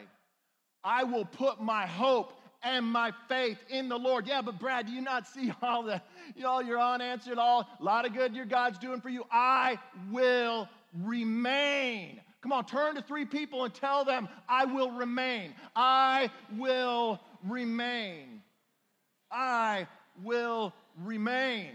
I 0.84 1.04
will 1.04 1.24
put 1.24 1.60
my 1.60 1.86
hope 1.86 2.32
and 2.62 2.84
my 2.84 3.12
faith 3.28 3.58
in 3.68 3.88
the 3.88 3.98
Lord. 3.98 4.26
Yeah, 4.26 4.42
but 4.42 4.58
Brad, 4.58 4.86
do 4.86 4.92
you 4.92 5.00
not 5.00 5.26
see 5.26 5.52
all 5.62 5.82
the, 5.82 6.00
you 6.34 6.42
know, 6.42 6.60
you're 6.60 6.80
unanswered, 6.80 7.38
all 7.38 7.68
a 7.78 7.84
lot 7.84 8.06
of 8.06 8.14
good 8.14 8.34
your 8.34 8.46
God's 8.46 8.78
doing 8.78 9.00
for 9.00 9.08
you? 9.08 9.24
I 9.30 9.78
will 10.10 10.68
remain. 11.04 12.20
Come 12.40 12.52
on, 12.52 12.64
turn 12.66 12.94
to 12.94 13.02
three 13.02 13.24
people 13.24 13.64
and 13.64 13.74
tell 13.74 14.04
them, 14.04 14.28
I 14.48 14.64
will 14.64 14.92
remain. 14.92 15.54
I 15.74 16.30
will 16.56 17.20
remain. 17.44 18.42
I 19.30 19.86
will 20.22 20.72
remain. 21.02 21.72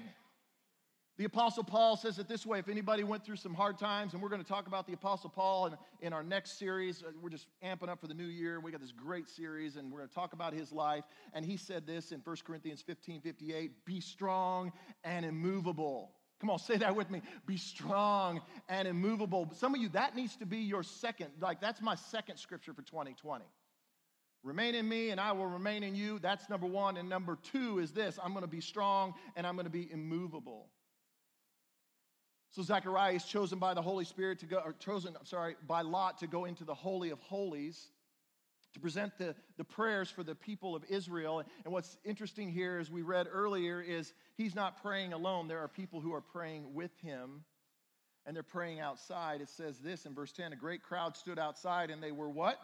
The 1.17 1.26
Apostle 1.26 1.63
Paul 1.63 1.95
says 1.95 2.17
it 2.17 2.28
this 2.28 2.43
way 2.43 2.58
if 2.58 2.67
anybody 2.67 3.04
went 3.04 3.23
through 3.23 3.36
some 3.36 3.54
hard 3.54 3.78
times, 3.78 4.13
and 4.13 4.21
we're 4.21 4.30
going 4.30 4.41
to 4.41 4.47
talk 4.47 4.65
about 4.65 4.88
the 4.88 4.93
Apostle 4.93 5.30
Paul 5.30 5.67
in, 5.67 5.78
in 6.02 6.12
our 6.12 6.23
next 6.23 6.58
series. 6.58 7.04
Uh, 7.04 7.12
we're 7.21 7.30
just 7.30 7.45
amping 7.63 7.88
up 7.88 8.02
for 8.02 8.08
the 8.08 8.15
new 8.15 8.26
year. 8.26 8.60
We 8.60 8.71
got 8.71 8.82
this 8.82 8.91
great 8.91 9.30
series, 9.30 9.76
and 9.76 9.91
we're 9.91 9.99
going 9.99 10.10
to 10.10 10.15
talk 10.15 10.34
about 10.34 10.54
his 10.54 10.71
life. 10.71 11.04
And 11.34 11.45
he 11.45 11.56
said 11.56 11.86
this 11.86 12.12
in 12.12 12.21
1 12.21 12.38
Corinthians 12.43 12.82
15 12.82 13.21
58 13.21 13.86
Be 13.86 14.02
strong 14.02 14.71
and 15.04 15.23
immovable. 15.23 16.10
Come 16.41 16.49
on, 16.49 16.58
say 16.58 16.78
that 16.78 16.95
with 16.95 17.12
me. 17.12 17.21
Be 17.45 17.58
strong 17.58 18.41
and 18.67 18.88
immovable. 18.88 19.52
Some 19.56 19.76
of 19.76 19.82
you, 19.82 19.89
that 19.89 20.15
needs 20.15 20.36
to 20.38 20.47
be 20.47 20.58
your 20.58 20.82
second, 20.82 21.30
like 21.39 21.62
that's 21.62 21.82
my 21.82 21.93
second 21.95 22.38
scripture 22.38 22.73
for 22.73 22.82
2020. 22.82 23.45
Remain 24.43 24.76
in 24.76 24.89
me 24.89 25.12
and 25.12 25.21
I 25.21 25.32
will 25.32 25.45
remain 25.45 25.84
in 25.84 25.95
you. 25.95 26.19
That's 26.19 26.49
number 26.49 26.67
one. 26.67 26.97
And 26.97 27.08
number 27.08 27.38
two 27.43 27.80
is 27.80 27.91
this 27.91 28.19
I'm 28.21 28.34
going 28.34 28.43
to 28.43 28.52
be 28.52 28.60
strong 28.62 29.13
and 29.38 29.47
I'm 29.47 29.54
going 29.54 29.67
to 29.67 29.71
be 29.71 29.89
immovable. 29.91 30.67
So 32.53 32.61
Zechariah 32.61 33.13
is 33.13 33.25
chosen 33.25 33.57
by 33.57 33.73
the 33.73 33.81
Holy 33.81 34.05
Spirit 34.05 34.37
to 34.39 34.45
go, 34.45 34.59
or 34.63 34.73
chosen, 34.73 35.15
I'm 35.19 35.25
sorry, 35.25 35.55
by 35.67 35.81
Lot 35.81 36.19
to 36.19 36.27
go 36.27 36.45
into 36.45 36.63
the 36.63 36.75
Holy 36.75 37.09
of 37.09 37.19
Holies 37.19 37.87
to 38.73 38.79
present 38.79 39.17
the, 39.17 39.35
the 39.57 39.63
prayers 39.63 40.11
for 40.11 40.21
the 40.21 40.35
people 40.35 40.75
of 40.75 40.83
Israel. 40.87 41.41
And 41.65 41.73
what's 41.73 41.97
interesting 42.05 42.51
here, 42.51 42.77
as 42.77 42.91
we 42.91 43.01
read 43.01 43.27
earlier, 43.31 43.81
is 43.81 44.13
he's 44.35 44.53
not 44.53 44.83
praying 44.83 45.13
alone. 45.13 45.47
There 45.47 45.61
are 45.61 45.67
people 45.67 45.99
who 45.99 46.13
are 46.13 46.21
praying 46.21 46.75
with 46.75 46.91
him, 46.99 47.43
and 48.27 48.35
they're 48.35 48.43
praying 48.43 48.79
outside. 48.79 49.41
It 49.41 49.49
says 49.49 49.79
this 49.79 50.05
in 50.05 50.13
verse 50.13 50.31
10 50.31 50.53
a 50.53 50.55
great 50.55 50.83
crowd 50.83 51.17
stood 51.17 51.39
outside, 51.39 51.89
and 51.89 52.03
they 52.03 52.11
were 52.11 52.29
what? 52.29 52.59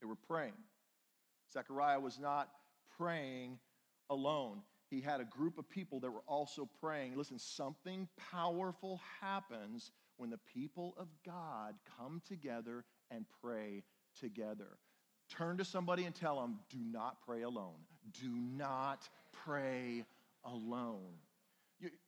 They 0.00 0.06
were 0.06 0.16
praying. 0.16 0.54
Zechariah 1.52 2.00
was 2.00 2.18
not 2.18 2.48
praying 2.96 3.58
alone 4.08 4.62
he 4.90 5.00
had 5.00 5.20
a 5.20 5.24
group 5.24 5.58
of 5.58 5.68
people 5.68 6.00
that 6.00 6.10
were 6.10 6.22
also 6.26 6.68
praying. 6.80 7.16
Listen, 7.16 7.38
something 7.38 8.08
powerful 8.30 9.00
happens 9.20 9.90
when 10.16 10.30
the 10.30 10.38
people 10.52 10.94
of 10.98 11.08
God 11.24 11.74
come 11.98 12.22
together 12.28 12.84
and 13.10 13.24
pray 13.42 13.82
together. 14.20 14.78
Turn 15.30 15.56
to 15.56 15.64
somebody 15.64 16.04
and 16.04 16.14
tell 16.14 16.40
them, 16.40 16.60
do 16.70 16.78
not 16.78 17.16
pray 17.26 17.42
alone. 17.42 17.74
Do 18.20 18.28
not 18.28 19.08
pray 19.32 20.04
alone. 20.44 21.14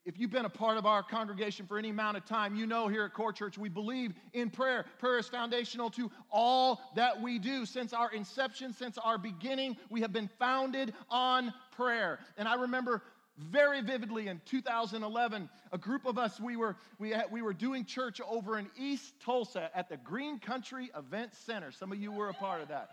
If 0.05 0.19
you've 0.19 0.31
been 0.31 0.45
a 0.45 0.51
part 0.51 0.79
of 0.79 0.87
our 0.87 1.03
congregation 1.03 1.67
for 1.67 1.77
any 1.77 1.91
amount 1.91 2.17
of 2.17 2.25
time, 2.25 2.55
you 2.55 2.67
know 2.67 2.89
here 2.89 3.05
at 3.05 3.13
Core 3.13 3.33
Church 3.33 3.59
we 3.59 3.69
believe 3.69 4.15
in 4.33 4.49
prayer. 4.49 4.87
Prayer 4.99 5.19
is 5.19 5.29
foundational 5.29 5.91
to 5.91 6.11
all 6.31 6.81
that 6.95 7.21
we 7.21 7.39
do. 7.39 7.67
Since 7.67 7.93
our 7.93 8.11
inception, 8.13 8.73
since 8.73 8.97
our 8.97 9.19
beginning, 9.19 9.77
we 9.91 10.01
have 10.03 10.13
been 10.13 10.31
founded 10.39 10.95
on 11.11 11.53
prayer. 11.77 12.19
And 12.37 12.49
I 12.49 12.55
remember 12.55 13.03
very 13.39 13.83
vividly 13.83 14.29
in 14.29 14.41
2011 14.47 15.49
a 15.71 15.79
group 15.79 16.07
of 16.07 16.17
us 16.17 16.41
we 16.41 16.57
were 16.57 16.75
we, 16.99 17.11
had, 17.11 17.27
we 17.31 17.43
were 17.43 17.53
doing 17.53 17.85
church 17.85 18.19
over 18.27 18.59
in 18.59 18.67
east 18.79 19.13
tulsa 19.21 19.71
at 19.75 19.91
the 19.91 19.99
green 19.99 20.39
country 20.39 20.91
event 20.97 21.35
center. 21.35 21.71
Some 21.71 21.93
of 21.93 22.01
you 22.01 22.11
were 22.11 22.31
a 22.31 22.35
part 22.35 22.63
of 22.63 22.69
that. 22.69 22.89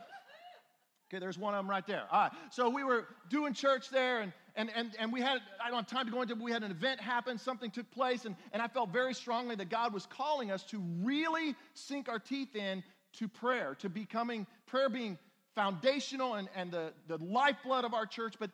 Okay 1.10 1.20
there's 1.20 1.38
one 1.38 1.54
of 1.54 1.60
them 1.60 1.70
right 1.70 1.88
there. 1.88 2.04
All 2.12 2.24
right 2.24 2.32
so 2.52 2.70
we 2.70 2.84
were 2.84 3.08
doing 3.30 3.54
church 3.54 3.90
there 3.90 4.20
and 4.20 4.34
and, 4.56 4.70
and, 4.76 4.92
and 5.00 5.12
we 5.12 5.20
had, 5.20 5.40
I 5.64 5.70
don't 5.70 5.80
have 5.80 5.88
time 5.88 6.06
to 6.06 6.12
go 6.12 6.22
into 6.22 6.34
it, 6.34 6.38
but 6.38 6.44
we 6.44 6.52
had 6.52 6.64
an 6.64 6.72
event 6.72 7.02
happen, 7.02 7.38
something 7.40 7.72
took 7.72 7.90
place, 7.92 8.26
and, 8.26 8.36
and 8.52 8.62
I 8.62 8.68
felt 8.68 8.92
very 8.92 9.14
strongly 9.14 9.56
that 9.56 9.70
God 9.70 9.94
was 9.94 10.06
calling 10.06 10.52
us 10.52 10.64
to 10.66 10.80
really 11.02 11.56
sink 11.74 12.08
our 12.08 12.20
teeth 12.20 12.56
in 12.56 12.84
to 13.14 13.28
prayer, 13.28 13.76
to 13.80 13.90
becoming, 13.90 14.46
prayer 14.68 14.90
being 14.90 15.18
foundational 15.56 16.36
and, 16.36 16.50
and 16.56 16.72
the, 16.72 16.94
the 17.08 17.18
lifeblood 17.18 17.86
of 17.86 17.94
our 17.94 18.06
church, 18.06 18.36
but 18.40 18.52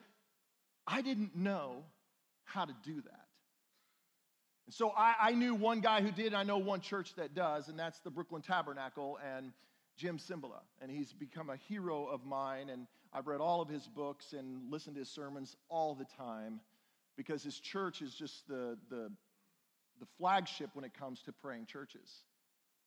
I 0.90 1.02
didn't 1.02 1.36
know 1.36 1.84
how 2.46 2.66
to 2.66 2.74
do 2.84 2.96
that. 2.96 3.26
And 4.66 4.74
so 4.74 4.90
I, 4.90 5.14
I 5.22 5.32
knew 5.32 5.54
one 5.54 5.82
guy 5.82 6.02
who 6.02 6.12
did, 6.12 6.34
I 6.34 6.44
know 6.44 6.58
one 6.58 6.82
church 6.82 7.14
that 7.16 7.36
does, 7.36 7.70
and 7.70 7.78
that's 7.78 8.00
the 8.00 8.10
Brooklyn 8.10 8.42
Tabernacle 8.42 9.20
and 9.36 9.52
Jim 9.98 10.18
Cymbala. 10.18 10.62
And 10.82 10.90
he's 10.90 11.14
become 11.14 11.50
a 11.50 11.58
hero 11.58 12.06
of 12.06 12.26
mine, 12.26 12.70
and 12.70 12.88
I've 13.14 13.28
read 13.28 13.40
all 13.42 13.62
of 13.62 13.70
his 13.70 13.88
books 13.88 14.34
and 14.34 14.72
listened 14.72 14.96
to 14.96 15.00
his 15.00 15.10
sermons 15.10 15.56
all 15.70 15.94
the 15.94 16.06
time 16.18 16.60
because 17.18 17.44
his 17.44 17.60
church 17.60 18.02
is 18.02 18.14
just 18.14 18.48
the, 18.48 18.78
the, 18.90 19.12
the 20.00 20.06
flagship 20.18 20.72
when 20.74 20.86
it 20.86 20.94
comes 20.98 21.22
to 21.24 21.32
praying 21.32 21.66
churches. 21.66 22.24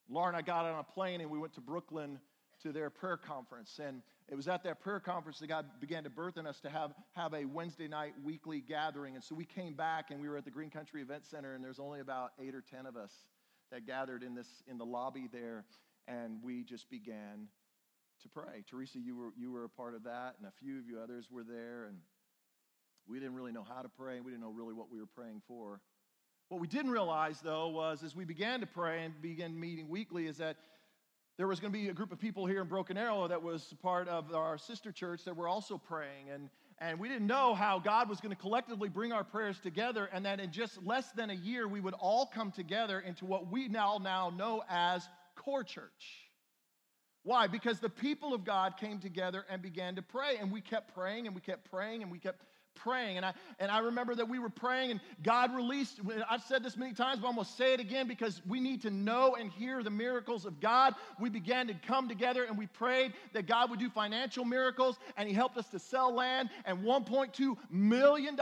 Laura 0.08 0.28
and 0.28 0.36
I 0.36 0.42
got 0.42 0.64
on 0.66 0.78
a 0.78 0.82
plane 0.82 1.20
and 1.20 1.30
we 1.30 1.38
went 1.38 1.54
to 1.54 1.60
Brooklyn 1.60 2.18
to 2.62 2.72
their 2.72 2.90
prayer 2.90 3.16
conference. 3.16 3.78
And 3.84 4.02
it 4.28 4.34
was 4.34 4.48
at 4.48 4.62
that 4.64 4.80
prayer 4.80 5.00
conference 5.00 5.38
that 5.40 5.48
God 5.48 5.66
began 5.80 6.04
to 6.04 6.10
birth 6.10 6.36
in 6.36 6.46
us 6.46 6.60
to 6.60 6.70
have, 6.70 6.92
have 7.12 7.34
a 7.34 7.44
Wednesday 7.44 7.88
night 7.88 8.14
weekly 8.24 8.60
gathering. 8.60 9.14
And 9.14 9.22
so 9.22 9.34
we 9.34 9.44
came 9.44 9.74
back 9.74 10.10
and 10.10 10.20
we 10.20 10.28
were 10.28 10.36
at 10.36 10.44
the 10.44 10.50
Green 10.50 10.70
Country 10.70 11.02
Event 11.02 11.26
Center, 11.26 11.54
and 11.54 11.62
there's 11.62 11.78
only 11.78 12.00
about 12.00 12.32
eight 12.40 12.54
or 12.54 12.62
ten 12.62 12.86
of 12.86 12.96
us 12.96 13.12
that 13.70 13.86
gathered 13.86 14.22
in 14.22 14.34
this 14.34 14.48
in 14.68 14.78
the 14.78 14.84
lobby 14.84 15.28
there, 15.32 15.64
and 16.06 16.42
we 16.42 16.62
just 16.62 16.88
began 16.90 17.48
to 18.22 18.28
pray. 18.28 18.62
Teresa, 18.68 18.98
you 18.98 19.16
were, 19.16 19.30
you 19.36 19.50
were 19.50 19.64
a 19.64 19.68
part 19.68 19.94
of 19.94 20.04
that, 20.04 20.36
and 20.38 20.46
a 20.46 20.52
few 20.62 20.78
of 20.78 20.86
you 20.86 21.00
others 21.00 21.28
were 21.30 21.44
there, 21.44 21.86
and 21.88 21.98
we 23.06 23.18
didn't 23.18 23.34
really 23.34 23.52
know 23.52 23.64
how 23.64 23.82
to 23.82 23.88
pray. 23.88 24.16
And 24.16 24.24
we 24.24 24.30
didn't 24.30 24.42
know 24.42 24.52
really 24.52 24.74
what 24.74 24.90
we 24.90 25.00
were 25.00 25.06
praying 25.06 25.42
for. 25.48 25.80
What 26.48 26.60
we 26.60 26.68
didn't 26.68 26.90
realize, 26.90 27.40
though, 27.40 27.68
was 27.68 28.02
as 28.02 28.14
we 28.14 28.24
began 28.24 28.60
to 28.60 28.66
pray 28.66 29.04
and 29.04 29.20
began 29.20 29.58
meeting 29.58 29.88
weekly, 29.88 30.26
is 30.26 30.36
that 30.36 30.56
there 31.38 31.46
was 31.46 31.60
going 31.60 31.72
to 31.72 31.78
be 31.78 31.88
a 31.88 31.94
group 31.94 32.12
of 32.12 32.18
people 32.18 32.46
here 32.46 32.60
in 32.60 32.68
Broken 32.68 32.96
Arrow 32.98 33.26
that 33.26 33.42
was 33.42 33.74
part 33.82 34.06
of 34.08 34.34
our 34.34 34.58
sister 34.58 34.92
church 34.92 35.24
that 35.24 35.36
were 35.36 35.48
also 35.48 35.78
praying. 35.78 36.30
And, 36.32 36.50
and 36.78 36.98
we 36.98 37.08
didn't 37.08 37.26
know 37.26 37.54
how 37.54 37.78
God 37.78 38.08
was 38.08 38.20
going 38.20 38.34
to 38.34 38.40
collectively 38.40 38.88
bring 38.88 39.12
our 39.12 39.24
prayers 39.24 39.58
together, 39.58 40.08
and 40.12 40.26
that 40.26 40.40
in 40.40 40.52
just 40.52 40.82
less 40.84 41.10
than 41.12 41.30
a 41.30 41.34
year, 41.34 41.66
we 41.66 41.80
would 41.80 41.94
all 41.94 42.26
come 42.26 42.52
together 42.52 43.00
into 43.00 43.24
what 43.24 43.50
we 43.50 43.68
now, 43.68 43.98
now 44.02 44.30
know 44.30 44.62
as 44.68 45.08
Core 45.34 45.64
Church. 45.64 46.28
Why? 47.24 47.46
Because 47.46 47.78
the 47.78 47.88
people 47.88 48.34
of 48.34 48.44
God 48.44 48.76
came 48.76 48.98
together 48.98 49.46
and 49.48 49.62
began 49.62 49.94
to 49.94 50.02
pray, 50.02 50.36
and 50.40 50.52
we 50.52 50.60
kept 50.60 50.92
praying 50.92 51.26
and 51.26 51.34
we 51.34 51.40
kept 51.40 51.70
praying 51.70 52.02
and 52.02 52.10
we 52.10 52.18
kept 52.18 52.44
praying. 52.74 53.16
And 53.16 53.26
I, 53.26 53.32
and 53.58 53.70
I 53.70 53.78
remember 53.78 54.14
that 54.14 54.28
we 54.28 54.38
were 54.38 54.48
praying, 54.48 54.90
and 54.90 55.00
God 55.22 55.54
released. 55.54 56.00
I've 56.28 56.42
said 56.42 56.62
this 56.62 56.76
many 56.76 56.92
times, 56.92 57.20
but 57.20 57.28
I'm 57.28 57.34
going 57.34 57.46
to 57.46 57.52
say 57.52 57.74
it 57.74 57.80
again 57.80 58.08
because 58.08 58.42
we 58.46 58.60
need 58.60 58.82
to 58.82 58.90
know 58.90 59.36
and 59.36 59.50
hear 59.50 59.82
the 59.82 59.90
miracles 59.90 60.46
of 60.46 60.60
God. 60.60 60.94
We 61.20 61.28
began 61.28 61.66
to 61.68 61.74
come 61.86 62.08
together 62.08 62.44
and 62.44 62.58
we 62.58 62.66
prayed 62.66 63.12
that 63.32 63.46
God 63.46 63.70
would 63.70 63.78
do 63.78 63.88
financial 63.88 64.44
miracles, 64.44 64.98
and 65.16 65.28
He 65.28 65.34
helped 65.34 65.56
us 65.56 65.68
to 65.68 65.78
sell 65.78 66.12
land, 66.12 66.50
and 66.64 66.78
$1.2 66.78 67.56
million 67.70 68.36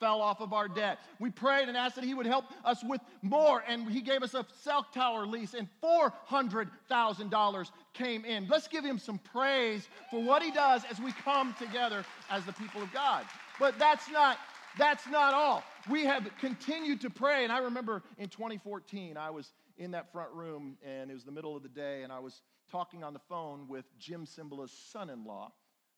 fell 0.00 0.20
off 0.20 0.40
of 0.40 0.52
our 0.52 0.68
debt. 0.68 0.98
We 1.18 1.30
prayed 1.30 1.68
and 1.68 1.76
asked 1.76 1.96
that 1.96 2.04
He 2.04 2.14
would 2.14 2.26
help 2.26 2.46
us 2.64 2.82
with 2.84 3.00
more, 3.22 3.62
and 3.66 3.90
He 3.90 4.00
gave 4.00 4.22
us 4.22 4.34
a 4.34 4.46
cell 4.62 4.86
tower 4.94 5.26
lease, 5.26 5.54
and 5.54 5.68
$400,000 5.82 7.70
came 7.92 8.24
in. 8.24 8.46
Let's 8.48 8.68
give 8.68 8.84
Him 8.84 8.98
some 8.98 9.18
praise 9.18 9.88
for 10.10 10.22
what 10.22 10.42
He 10.42 10.50
does 10.50 10.82
as 10.90 11.00
we 11.00 11.12
come 11.12 11.54
together 11.58 12.04
as 12.30 12.44
the 12.44 12.52
people 12.52 12.82
of 12.82 12.92
God. 12.92 13.24
But 13.58 13.78
that's 13.78 14.10
not 14.10 14.38
that's 14.78 15.06
not 15.08 15.32
all. 15.32 15.64
We 15.88 16.04
have 16.04 16.28
continued 16.38 17.00
to 17.02 17.10
pray. 17.10 17.44
And 17.44 17.52
I 17.52 17.58
remember 17.58 18.02
in 18.18 18.28
2014, 18.28 19.16
I 19.16 19.30
was 19.30 19.50
in 19.78 19.92
that 19.92 20.12
front 20.12 20.32
room 20.32 20.76
and 20.84 21.10
it 21.10 21.14
was 21.14 21.24
the 21.24 21.32
middle 21.32 21.56
of 21.56 21.62
the 21.62 21.68
day, 21.68 22.02
and 22.02 22.12
I 22.12 22.18
was 22.18 22.42
talking 22.70 23.02
on 23.02 23.12
the 23.12 23.20
phone 23.28 23.68
with 23.68 23.84
Jim 23.98 24.26
Cymbala's 24.26 24.72
son 24.92 25.08
in 25.08 25.24
law, 25.24 25.52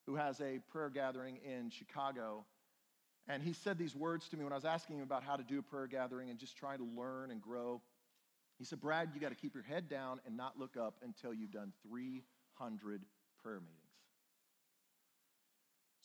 who 0.07 0.16
has 0.16 0.40
a 0.40 0.61
prayer 0.71 0.90
gathering 0.90 1.38
in 1.44 1.71
Chicago. 1.71 2.44
And 3.27 3.42
he 3.42 3.53
said 3.53 3.79
these 3.79 3.94
words 3.94 4.29
to 4.29 4.37
me 4.37 4.44
when 4.44 4.53
I 4.53 4.57
was 4.57 4.64
asking 4.64 4.97
him 4.97 5.03
about 5.03 5.23
how 5.23 5.37
to 5.37 5.42
do 5.42 5.59
a 5.59 5.62
prayer 5.62 5.87
gathering 5.87 6.31
and 6.31 6.38
just 6.38 6.57
trying 6.57 6.79
to 6.79 6.85
learn 6.85 7.31
and 7.31 7.42
grow. 7.42 7.83
He 8.59 8.64
said, 8.64 8.81
Brad, 8.81 9.11
you 9.14 9.21
got 9.21 9.29
to 9.29 9.35
keep 9.35 9.55
your 9.55 9.64
head 9.64 9.88
down 9.88 10.21
and 10.27 10.37
not 10.37 10.59
look 10.59 10.77
up 10.77 10.97
until 11.03 11.35
you've 11.35 11.53
done 11.53 11.73
300 11.88 13.03
prayer 13.42 13.61
meetings. 13.61 13.88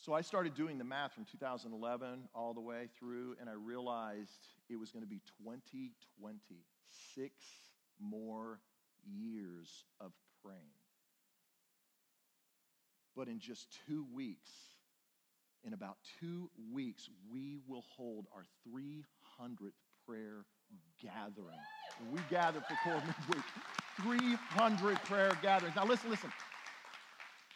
So 0.04 0.12
I 0.12 0.20
started 0.20 0.54
doing 0.54 0.76
the 0.76 0.84
math 0.84 1.14
from 1.14 1.24
2011 1.24 2.28
all 2.34 2.52
the 2.52 2.60
way 2.60 2.90
through, 2.98 3.36
and 3.40 3.48
I 3.48 3.54
realized 3.54 4.48
it 4.68 4.76
was 4.76 4.90
going 4.90 5.02
to 5.02 5.08
be 5.08 5.22
2020, 5.42 6.38
six 7.14 7.32
more 7.98 8.60
years 9.02 9.86
of 10.02 10.12
praying. 10.44 10.60
But 13.16 13.28
in 13.28 13.38
just 13.38 13.78
two 13.88 14.04
weeks, 14.12 14.50
in 15.64 15.72
about 15.72 15.96
two 16.20 16.50
weeks, 16.70 17.08
we 17.32 17.60
will 17.66 17.84
hold 17.96 18.26
our 18.34 18.44
300th 18.68 19.72
prayer 20.06 20.44
gathering. 21.02 21.56
we 22.12 22.20
gather 22.28 22.60
for 22.60 22.76
core 22.84 23.02
midweek. 23.06 23.44
300 24.02 24.96
prayer 25.04 25.32
gatherings. 25.40 25.76
Now, 25.76 25.86
listen, 25.86 26.10
listen. 26.10 26.30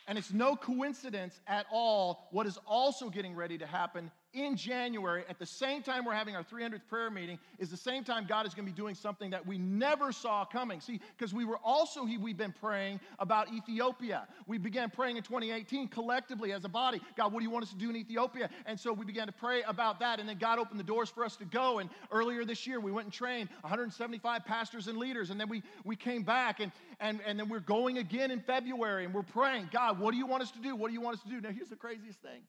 And 0.09 0.17
it's 0.17 0.33
no 0.33 0.57
coincidence 0.57 1.39
at 1.47 1.67
all 1.71 2.29
what 2.33 2.47
is 2.47 2.59
also 2.67 3.11
getting 3.11 3.37
ready 3.37 3.59
to 3.59 3.67
happen 3.67 4.11
in 4.35 4.57
January, 4.57 5.25
at 5.29 5.39
the 5.39 5.47
same 5.47 5.83
time 5.83 6.05
we're 6.05 6.15
having 6.15 6.37
our 6.37 6.45
300th 6.45 6.87
prayer 6.89 7.11
meeting, 7.11 7.39
is 7.59 7.71
the 7.71 7.77
same 7.77 8.05
time 8.05 8.27
God 8.29 8.47
is 8.47 8.55
going 8.55 8.67
to 8.67 8.73
be 8.73 8.77
doing 8.77 8.95
something 8.95 9.31
that 9.31 9.47
we 9.47 9.59
never 9.59 10.13
saw 10.13 10.45
coming. 10.45 10.81
See, 10.81 11.01
because 11.17 11.33
we 11.33 11.45
were 11.45 11.59
also, 11.65 12.05
we've 12.05 12.37
been 12.37 12.53
praying 12.53 13.01
about 13.19 13.53
Ethiopia. 13.53 14.29
We 14.47 14.59
began 14.59 14.91
praying 14.91 15.17
in 15.17 15.23
2018 15.23 15.89
collectively 15.89 16.53
as 16.53 16.65
a 16.65 16.69
body. 16.69 17.01
God, 17.17 17.33
what 17.33 17.41
do 17.41 17.45
you 17.45 17.51
want 17.51 17.65
us 17.65 17.71
to 17.71 17.77
do 17.77 17.91
in 17.91 17.97
Ethiopia? 17.97 18.51
And 18.67 18.79
so 18.79 18.93
we 18.93 19.05
began 19.05 19.27
to 19.27 19.33
pray 19.33 19.63
about 19.63 19.99
that. 20.01 20.21
And 20.21 20.29
then 20.29 20.39
God 20.39 20.59
opened 20.59 20.79
the 20.79 20.85
doors 20.85 21.09
for 21.09 21.25
us 21.25 21.37
to 21.37 21.45
go. 21.45 21.79
And 21.79 21.89
earlier 22.13 22.45
this 22.45 22.67
year, 22.67 22.81
we 22.81 22.93
went 22.93 23.07
and 23.07 23.13
trained 23.13 23.49
175 23.63 24.45
pastors 24.45 24.89
and 24.89 24.99
leaders. 24.99 25.31
And 25.31 25.41
then 25.41 25.49
we, 25.49 25.63
we 25.85 25.97
came 25.97 26.23
back. 26.23 26.61
And, 26.61 26.71
and, 27.01 27.21
and 27.27 27.39
then 27.39 27.49
we're 27.49 27.61
going 27.61 27.99
again 27.99 28.31
in 28.31 28.41
February. 28.41 29.05
And 29.05 29.15
we're 29.15 29.23
praying, 29.23 29.71
God, 29.73 29.99
what 29.99 30.13
do 30.13 30.19
you 30.19 30.27
want 30.27 30.43
us 30.43 30.51
to 30.53 30.61
do? 30.61 30.77
What 30.77 30.89
do 30.89 30.95
you 30.95 31.01
want 31.01 31.17
us 31.17 31.23
to 31.23 31.29
do? 31.29 31.41
Now, 31.41 31.51
here's 31.51 31.71
the 31.71 31.77
craziest 31.77 32.21
thing 32.21 32.43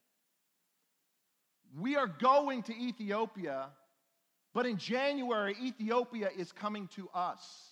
we 1.77 1.95
are 1.95 2.07
going 2.07 2.63
to 2.63 2.75
Ethiopia, 2.75 3.67
but 4.53 4.65
in 4.65 4.77
January, 4.77 5.55
Ethiopia 5.61 6.29
is 6.35 6.51
coming 6.51 6.87
to 6.95 7.09
us. 7.13 7.69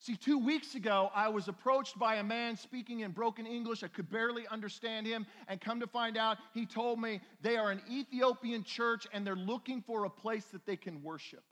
See, 0.00 0.16
two 0.16 0.38
weeks 0.38 0.76
ago, 0.76 1.10
I 1.14 1.28
was 1.28 1.48
approached 1.48 1.98
by 1.98 2.16
a 2.16 2.22
man 2.22 2.56
speaking 2.56 3.00
in 3.00 3.10
broken 3.10 3.46
English. 3.46 3.82
I 3.82 3.88
could 3.88 4.08
barely 4.10 4.46
understand 4.48 5.06
him. 5.06 5.26
And 5.46 5.60
come 5.60 5.78
to 5.80 5.86
find 5.86 6.16
out, 6.16 6.38
he 6.54 6.64
told 6.64 6.98
me 6.98 7.20
they 7.42 7.58
are 7.58 7.70
an 7.70 7.82
Ethiopian 7.90 8.64
church 8.64 9.06
and 9.12 9.26
they're 9.26 9.36
looking 9.36 9.82
for 9.82 10.06
a 10.06 10.10
place 10.10 10.46
that 10.52 10.64
they 10.64 10.76
can 10.76 11.02
worship. 11.02 11.44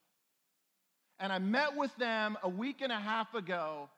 And 1.21 1.31
I 1.31 1.39
met 1.39 1.77
with 1.77 1.95
them 1.97 2.39
a 2.43 2.49
week 2.49 2.81
and 2.81 2.91
a 2.91 2.99
half 2.99 3.35
ago 3.35 3.91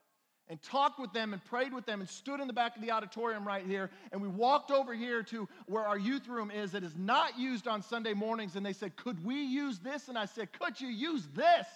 and 0.51 0.61
talked 0.63 0.99
with 0.99 1.13
them 1.13 1.33
and 1.33 1.43
prayed 1.45 1.73
with 1.73 1.87
them 1.87 2.01
and 2.01 2.11
stood 2.11 2.41
in 2.41 2.49
the 2.49 2.53
back 2.53 2.75
of 2.75 2.83
the 2.83 2.91
auditorium 2.91 3.47
right 3.47 3.65
here. 3.65 3.89
And 4.11 4.21
we 4.21 4.27
walked 4.27 4.73
over 4.73 4.93
here 4.93 5.23
to 5.23 5.49
where 5.67 5.85
our 5.87 5.97
youth 5.97 6.27
room 6.29 6.51
is 6.51 6.73
that 6.73 6.83
is 6.83 6.97
not 6.99 7.39
used 7.39 7.69
on 7.69 7.83
Sunday 7.83 8.15
mornings. 8.15 8.57
And 8.57 8.67
they 8.67 8.73
said, 8.73 8.97
Could 8.97 9.25
we 9.25 9.41
use 9.41 9.79
this? 9.79 10.09
And 10.09 10.19
I 10.19 10.27
said, 10.27 10.53
Could 10.53 10.81
you 10.81 10.89
use 10.89 11.27
this? 11.35 11.67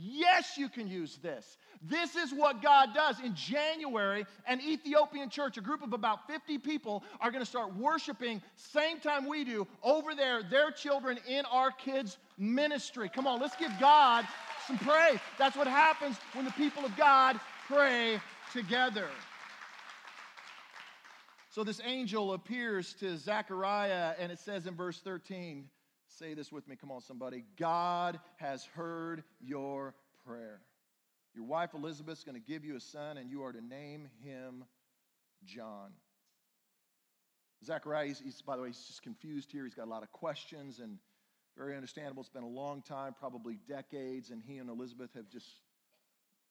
Yes, 0.00 0.56
you 0.56 0.68
can 0.68 0.86
use 0.86 1.18
this. 1.22 1.58
This 1.82 2.14
is 2.16 2.32
what 2.32 2.62
God 2.62 2.90
does. 2.94 3.18
In 3.20 3.34
January, 3.34 4.26
an 4.46 4.60
Ethiopian 4.60 5.28
church, 5.28 5.56
a 5.56 5.60
group 5.60 5.82
of 5.82 5.92
about 5.92 6.26
50 6.28 6.58
people, 6.58 7.02
are 7.20 7.30
going 7.30 7.42
to 7.42 7.48
start 7.48 7.74
worshiping 7.76 8.40
same 8.54 9.00
time 9.00 9.28
we 9.28 9.44
do 9.44 9.66
over 9.82 10.14
there, 10.14 10.42
their 10.42 10.70
children 10.70 11.18
in 11.28 11.44
our 11.46 11.70
kids' 11.70 12.18
ministry. 12.36 13.08
Come 13.08 13.26
on, 13.26 13.40
let's 13.40 13.56
give 13.56 13.72
God 13.80 14.24
some 14.68 14.78
praise. 14.78 15.18
That's 15.36 15.56
what 15.56 15.66
happens 15.66 16.16
when 16.32 16.44
the 16.44 16.52
people 16.52 16.84
of 16.84 16.96
God 16.96 17.40
pray 17.68 18.18
together. 18.52 19.08
So 21.50 21.64
this 21.64 21.80
angel 21.84 22.32
appears 22.32 22.94
to 22.94 23.16
Zechariah, 23.18 24.14
and 24.18 24.32
it 24.32 24.38
says 24.38 24.66
in 24.66 24.74
verse 24.74 25.00
13, 25.00 25.68
say 26.06 26.32
this 26.32 26.50
with 26.50 26.66
me, 26.66 26.76
come 26.76 26.90
on, 26.90 27.02
somebody. 27.02 27.44
God 27.58 28.18
has 28.36 28.64
heard 28.64 29.22
your 29.40 29.94
prayer. 30.26 30.60
Your 31.34 31.44
wife 31.44 31.74
Elizabeth's 31.74 32.24
going 32.24 32.40
to 32.40 32.46
give 32.46 32.64
you 32.64 32.74
a 32.76 32.80
son, 32.80 33.18
and 33.18 33.30
you 33.30 33.42
are 33.42 33.52
to 33.52 33.60
name 33.60 34.08
him 34.24 34.64
John. 35.44 35.92
Zechariah, 37.64 38.06
he's, 38.06 38.20
he's, 38.20 38.40
by 38.40 38.56
the 38.56 38.62
way, 38.62 38.68
he's 38.68 38.86
just 38.86 39.02
confused 39.02 39.52
here. 39.52 39.64
He's 39.64 39.74
got 39.74 39.86
a 39.86 39.90
lot 39.90 40.02
of 40.02 40.10
questions 40.12 40.78
and 40.78 40.98
very 41.56 41.74
understandable. 41.74 42.22
It's 42.22 42.30
been 42.30 42.44
a 42.44 42.48
long 42.48 42.82
time, 42.82 43.14
probably 43.18 43.58
decades, 43.68 44.30
and 44.30 44.42
he 44.42 44.58
and 44.58 44.70
Elizabeth 44.70 45.10
have 45.14 45.28
just 45.28 45.48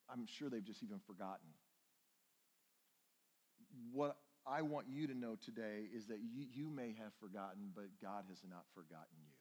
I'm 0.10 0.26
sure 0.26 0.50
they've 0.50 0.64
just 0.64 0.84
even 0.84 1.00
forgotten. 1.06 1.48
What 3.92 4.18
I 4.46 4.62
want 4.62 4.88
you 4.90 5.08
to 5.08 5.14
know 5.14 5.36
today 5.44 5.90
is 5.94 6.08
that 6.08 6.20
you, 6.20 6.46
you 6.54 6.70
may 6.70 6.96
have 7.04 7.14
forgotten, 7.20 7.72
but 7.76 7.86
God 8.02 8.24
has 8.30 8.40
not 8.50 8.64
forgotten 8.74 9.18
you. 9.20 9.34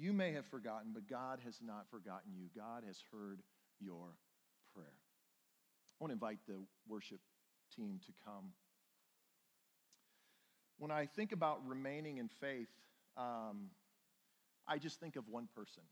You 0.00 0.12
may 0.12 0.32
have 0.32 0.46
forgotten, 0.46 0.92
but 0.94 1.08
God 1.08 1.40
has 1.44 1.58
not 1.60 1.86
forgotten 1.90 2.32
you. 2.36 2.46
God 2.54 2.84
has 2.86 3.02
heard 3.10 3.40
your 3.80 4.14
prayer. 4.72 4.86
I 4.86 6.04
want 6.04 6.10
to 6.10 6.14
invite 6.14 6.38
the 6.46 6.60
worship 6.86 7.20
team 7.74 7.98
to 8.06 8.12
come. 8.24 8.52
When 10.78 10.92
I 10.92 11.06
think 11.06 11.32
about 11.32 11.66
remaining 11.66 12.18
in 12.18 12.28
faith, 12.28 12.68
um, 13.16 13.70
I 14.68 14.78
just 14.78 15.00
think 15.00 15.16
of 15.16 15.26
one 15.28 15.48
person. 15.56 15.82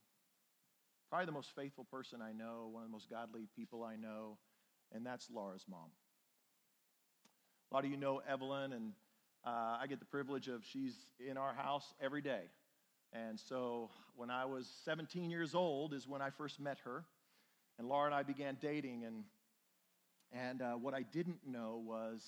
Probably 1.11 1.27
the 1.27 1.33
most 1.33 1.51
faithful 1.55 1.85
person 1.85 2.21
I 2.21 2.33
know, 2.33 2.69
one 2.73 2.83
of 2.83 2.89
the 2.89 2.93
most 2.93 3.09
godly 3.09 3.49
people 3.55 3.85
I 3.85 3.97
know, 3.97 4.39
and 4.93 5.07
that's 5.07 5.31
Laura's 5.31 5.65
mom. 5.69 5.91
A 7.71 7.75
lot 7.75 7.85
of 7.85 7.91
you 7.91 7.97
know 7.97 8.21
Evelyn, 8.29 8.73
and 8.73 8.93
uh, 9.45 9.79
I 9.81 9.87
get 9.89 10.01
the 10.01 10.07
privilege 10.07 10.49
of 10.49 10.65
she's 10.65 10.95
in 11.19 11.37
our 11.37 11.55
house 11.55 11.95
every 12.01 12.23
day. 12.23 12.43
And 13.13 13.39
so 13.39 13.91
when 14.17 14.31
I 14.31 14.47
was 14.47 14.69
17 14.85 15.31
years 15.31 15.55
old 15.55 15.95
is 15.95 16.09
when 16.09 16.21
I 16.21 16.31
first 16.31 16.59
met 16.59 16.79
her, 16.85 17.05
and 17.79 17.89
Laura 17.89 18.07
and 18.07 18.15
I 18.15 18.23
began 18.25 18.57
dating, 18.61 19.05
and 19.05 19.25
and 20.33 20.61
uh, 20.61 20.73
what 20.73 20.93
I 20.93 21.03
didn't 21.03 21.47
know 21.47 21.81
was 21.87 22.23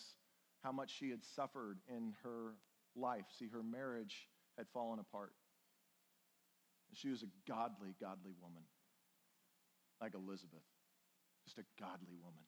how 0.62 0.70
much 0.70 0.94
she 0.96 1.10
had 1.10 1.24
suffered 1.34 1.78
in 1.88 2.14
her 2.22 2.52
life. 2.94 3.24
See, 3.38 3.48
her 3.48 3.62
marriage 3.62 4.28
had 4.56 4.66
fallen 4.72 4.98
apart. 4.98 5.32
She 6.94 7.10
was 7.10 7.22
a 7.22 7.26
godly, 7.46 7.94
godly 8.00 8.32
woman, 8.42 8.62
like 10.00 10.14
Elizabeth, 10.14 10.64
just 11.44 11.58
a 11.58 11.64
godly 11.80 12.16
woman. 12.20 12.42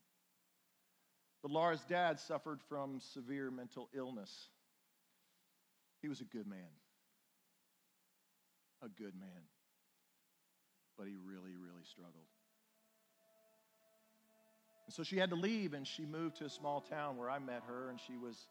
But 1.42 1.53
Laura's 1.53 1.85
dad 1.88 2.18
suffered 2.18 2.61
from 2.68 3.00
severe 3.00 3.50
mental 3.50 3.88
illness. 3.94 4.48
He 6.03 6.09
was 6.09 6.20
a 6.20 6.24
good 6.24 6.46
man. 6.46 6.59
A 8.83 8.88
good 8.88 9.14
man. 9.18 9.46
But 10.98 11.07
he 11.07 11.14
really, 11.14 11.55
really 11.57 11.85
struggled. 11.90 12.26
And 14.87 14.94
so 14.94 15.03
she 15.03 15.16
had 15.16 15.31
to 15.31 15.37
leave 15.37 15.72
and 15.72 15.87
she 15.87 16.05
moved 16.05 16.37
to 16.38 16.44
a 16.44 16.50
small 16.50 16.81
town 16.81 17.16
where 17.16 17.31
I 17.31 17.38
met 17.38 17.62
her 17.68 17.90
and 17.90 18.00
she 18.00 18.16
was 18.16 18.48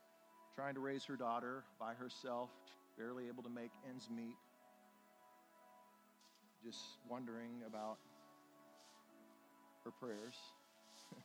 trying 0.55 0.75
to 0.75 0.79
raise 0.79 1.03
her 1.05 1.15
daughter 1.15 1.63
by 1.79 1.93
herself, 1.93 2.49
barely 2.97 3.27
able 3.27 3.43
to 3.43 3.49
make 3.49 3.71
ends 3.87 4.07
meet 4.09 4.37
just 6.63 6.97
wondering 7.07 7.63
about 7.65 7.97
her 9.85 9.91
prayers. 9.91 10.35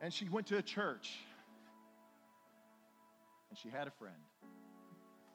and 0.00 0.12
she 0.12 0.28
went 0.28 0.46
to 0.48 0.58
a 0.58 0.62
church 0.62 1.16
and 3.50 3.58
she 3.58 3.68
had 3.68 3.86
a 3.86 3.92
friend. 3.92 4.16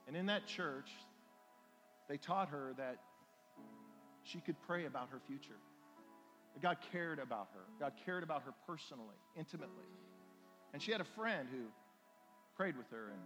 And 0.08 0.18
in 0.18 0.26
that 0.26 0.46
church, 0.46 0.90
they 2.10 2.18
taught 2.18 2.50
her 2.50 2.74
that 2.78 2.98
she 4.24 4.40
could 4.40 4.56
pray 4.68 4.86
about 4.86 5.10
her 5.12 5.20
future. 5.28 5.58
That 6.54 6.62
God 6.62 6.78
cared 6.92 7.20
about 7.20 7.50
her. 7.54 7.62
God 7.80 7.94
cared 8.06 8.24
about 8.24 8.44
her 8.44 8.54
personally, 8.68 9.16
intimately. 9.38 9.86
And 10.74 10.82
she 10.82 10.92
had 10.92 11.00
a 11.02 11.06
friend 11.06 11.48
who 11.52 11.66
prayed 12.56 12.76
with 12.76 12.90
her 12.90 13.12
and 13.12 13.22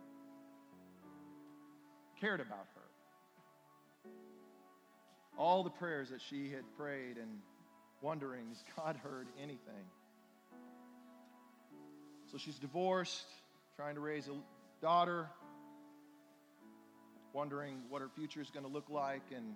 cared 2.23 2.39
about 2.39 2.67
her. 2.75 4.09
All 5.37 5.63
the 5.63 5.69
prayers 5.69 6.09
that 6.09 6.21
she 6.21 6.49
had 6.49 6.63
prayed 6.77 7.17
and 7.17 7.39
wondering, 8.01 8.47
has 8.47 8.63
God 8.77 8.95
heard 8.95 9.27
anything? 9.37 9.85
So 12.31 12.37
she's 12.37 12.57
divorced, 12.57 13.27
trying 13.75 13.95
to 13.95 14.01
raise 14.01 14.29
a 14.29 14.35
daughter, 14.81 15.27
wondering 17.33 17.79
what 17.89 18.01
her 18.01 18.09
future 18.15 18.39
is 18.39 18.49
going 18.51 18.65
to 18.65 18.71
look 18.71 18.89
like. 18.89 19.23
And 19.35 19.55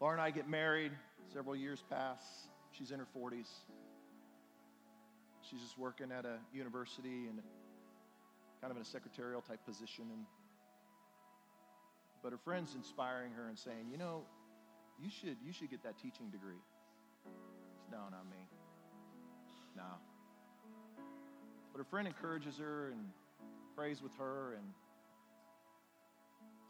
Laura 0.00 0.12
and 0.12 0.20
I 0.20 0.30
get 0.30 0.50
married. 0.50 0.92
Several 1.32 1.56
years 1.56 1.82
pass. 1.88 2.20
She's 2.72 2.90
in 2.90 2.98
her 2.98 3.06
40s. 3.16 3.48
She's 5.50 5.60
just 5.60 5.78
working 5.78 6.12
at 6.12 6.26
a 6.26 6.36
university 6.52 7.26
and 7.28 7.40
kind 8.66 8.72
of 8.72 8.78
in 8.78 8.82
a 8.82 8.90
secretarial 8.90 9.40
type 9.40 9.64
position. 9.64 10.06
And, 10.10 10.26
but 12.20 12.32
her 12.32 12.38
friend's 12.38 12.74
inspiring 12.74 13.30
her 13.30 13.46
and 13.46 13.56
saying, 13.56 13.86
you 13.92 13.96
know, 13.96 14.22
you 15.00 15.08
should, 15.08 15.36
you 15.46 15.52
should 15.52 15.70
get 15.70 15.84
that 15.84 15.96
teaching 15.98 16.30
degree. 16.30 16.58
Said, 17.22 17.32
no, 17.92 17.98
not 18.10 18.24
me. 18.28 18.42
No. 19.76 19.84
But 21.70 21.78
her 21.78 21.84
friend 21.84 22.08
encourages 22.08 22.58
her 22.58 22.88
and 22.90 23.04
prays 23.76 24.02
with 24.02 24.12
her 24.16 24.54
and 24.54 24.64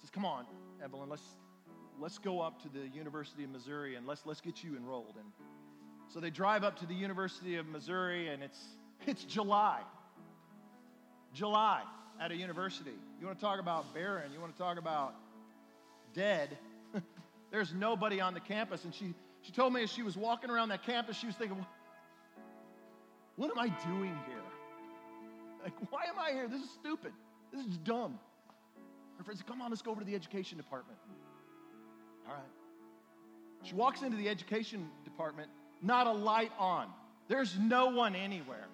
says, 0.02 0.10
come 0.10 0.26
on, 0.26 0.44
Evelyn, 0.84 1.08
let's, 1.08 1.24
let's 1.98 2.18
go 2.18 2.42
up 2.42 2.60
to 2.64 2.68
the 2.68 2.88
University 2.94 3.44
of 3.44 3.48
Missouri 3.48 3.94
and 3.94 4.06
let's, 4.06 4.26
let's 4.26 4.42
get 4.42 4.62
you 4.62 4.76
enrolled. 4.76 5.14
And 5.16 5.32
so 6.12 6.20
they 6.20 6.28
drive 6.28 6.62
up 6.62 6.78
to 6.80 6.86
the 6.86 6.94
University 6.94 7.56
of 7.56 7.66
Missouri 7.66 8.28
and 8.28 8.42
it's, 8.42 8.60
it's 9.06 9.24
July. 9.24 9.80
July 11.36 11.82
at 12.20 12.32
a 12.32 12.34
university. 12.34 12.94
You 13.20 13.26
want 13.26 13.38
to 13.38 13.44
talk 13.44 13.60
about 13.60 13.92
barren, 13.94 14.32
you 14.32 14.40
want 14.40 14.52
to 14.52 14.58
talk 14.58 14.78
about 14.78 15.14
dead. 16.14 16.56
There's 17.50 17.74
nobody 17.74 18.20
on 18.20 18.34
the 18.34 18.40
campus. 18.40 18.84
And 18.84 18.94
she, 18.94 19.14
she 19.42 19.52
told 19.52 19.72
me 19.72 19.82
as 19.82 19.92
she 19.92 20.02
was 20.02 20.16
walking 20.16 20.50
around 20.50 20.70
that 20.70 20.82
campus, 20.82 21.16
she 21.16 21.26
was 21.26 21.36
thinking, 21.36 21.64
what 23.36 23.50
am 23.50 23.58
I 23.58 23.68
doing 23.86 24.18
here? 24.26 24.42
Like, 25.62 25.74
why 25.90 26.04
am 26.08 26.18
I 26.18 26.32
here? 26.32 26.48
This 26.48 26.62
is 26.62 26.70
stupid. 26.70 27.12
This 27.52 27.66
is 27.66 27.76
dumb. 27.78 28.18
Her 29.18 29.24
friend 29.24 29.38
said, 29.38 29.46
Come 29.46 29.60
on, 29.60 29.70
let's 29.70 29.82
go 29.82 29.90
over 29.90 30.00
to 30.00 30.06
the 30.06 30.14
education 30.14 30.56
department. 30.56 30.98
All 32.26 32.34
right. 32.34 32.42
She 33.62 33.74
walks 33.74 34.02
into 34.02 34.16
the 34.16 34.28
education 34.28 34.88
department, 35.04 35.50
not 35.82 36.06
a 36.06 36.12
light 36.12 36.52
on. 36.58 36.88
There's 37.28 37.58
no 37.58 37.88
one 37.88 38.14
anywhere. 38.14 38.68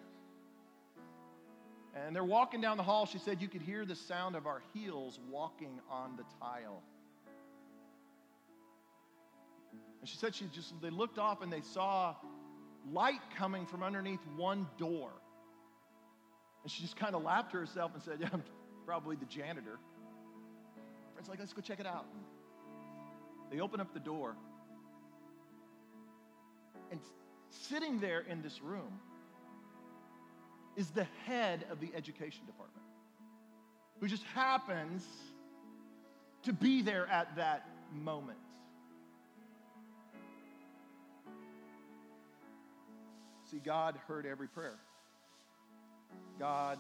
And 1.95 2.17
they're 2.17 2.25
walking 2.25 2.61
down 2.61 2.79
the 2.79 2.83
hall. 2.83 3.07
She 3.07 3.19
said 3.19 3.43
you 3.43 3.49
could 3.49 3.63
hear 3.63 3.85
the 3.85 3.95
sound 3.95 4.35
of 4.35 4.47
our 4.47 4.63
heels 4.73 5.21
walking 5.31 5.81
on 5.91 6.17
the 6.17 6.25
tile. 6.41 6.83
And 10.01 10.09
she 10.09 10.17
said 10.17 10.35
she 10.35 10.47
just, 10.47 10.81
they 10.81 10.91
looked 10.91 11.19
off 11.19 11.43
and 11.43 11.53
they 11.53 11.61
saw 11.61 12.15
light 12.91 13.21
coming 13.37 13.67
from 13.67 13.83
underneath 13.83 14.25
one 14.37 14.67
door. 14.79 15.11
And 16.63 16.73
she 16.73 16.83
just 16.83 16.97
kind 16.97 17.15
of 17.15 17.23
laughed 17.23 17.53
to 17.53 17.59
herself 17.59 17.93
and 17.95 18.03
said, 18.03 18.19
Yeah, 18.21 18.29
I'm 18.33 18.43
probably 18.87 19.17
the 19.17 19.27
janitor. 19.27 19.79
Friends 21.15 21.29
like, 21.29 21.39
let's 21.39 21.53
go 21.53 21.61
check 21.61 21.81
it 21.81 21.87
out. 21.87 22.07
They 23.51 23.61
open 23.61 23.81
up 23.81 23.93
the 23.93 24.01
door. 24.01 24.35
And 26.91 27.01
sitting 27.51 28.01
there 28.01 28.21
in 28.21 28.43
this 28.43 28.61
room 28.63 28.99
is 30.77 30.91
the 30.91 31.07
head 31.27 31.65
of 31.71 31.81
the 31.81 31.91
education 31.95 32.47
department, 32.47 32.85
who 34.01 34.09
just 34.09 34.25
happens 34.35 35.07
to 36.45 36.53
be 36.53 36.83
there 36.83 37.07
at 37.09 37.37
that 37.37 37.69
moment. 37.93 38.39
See, 43.51 43.59
God 43.59 43.99
heard 44.09 44.25
every 44.25 44.49
prayer. 44.49 44.79
God 46.39 46.79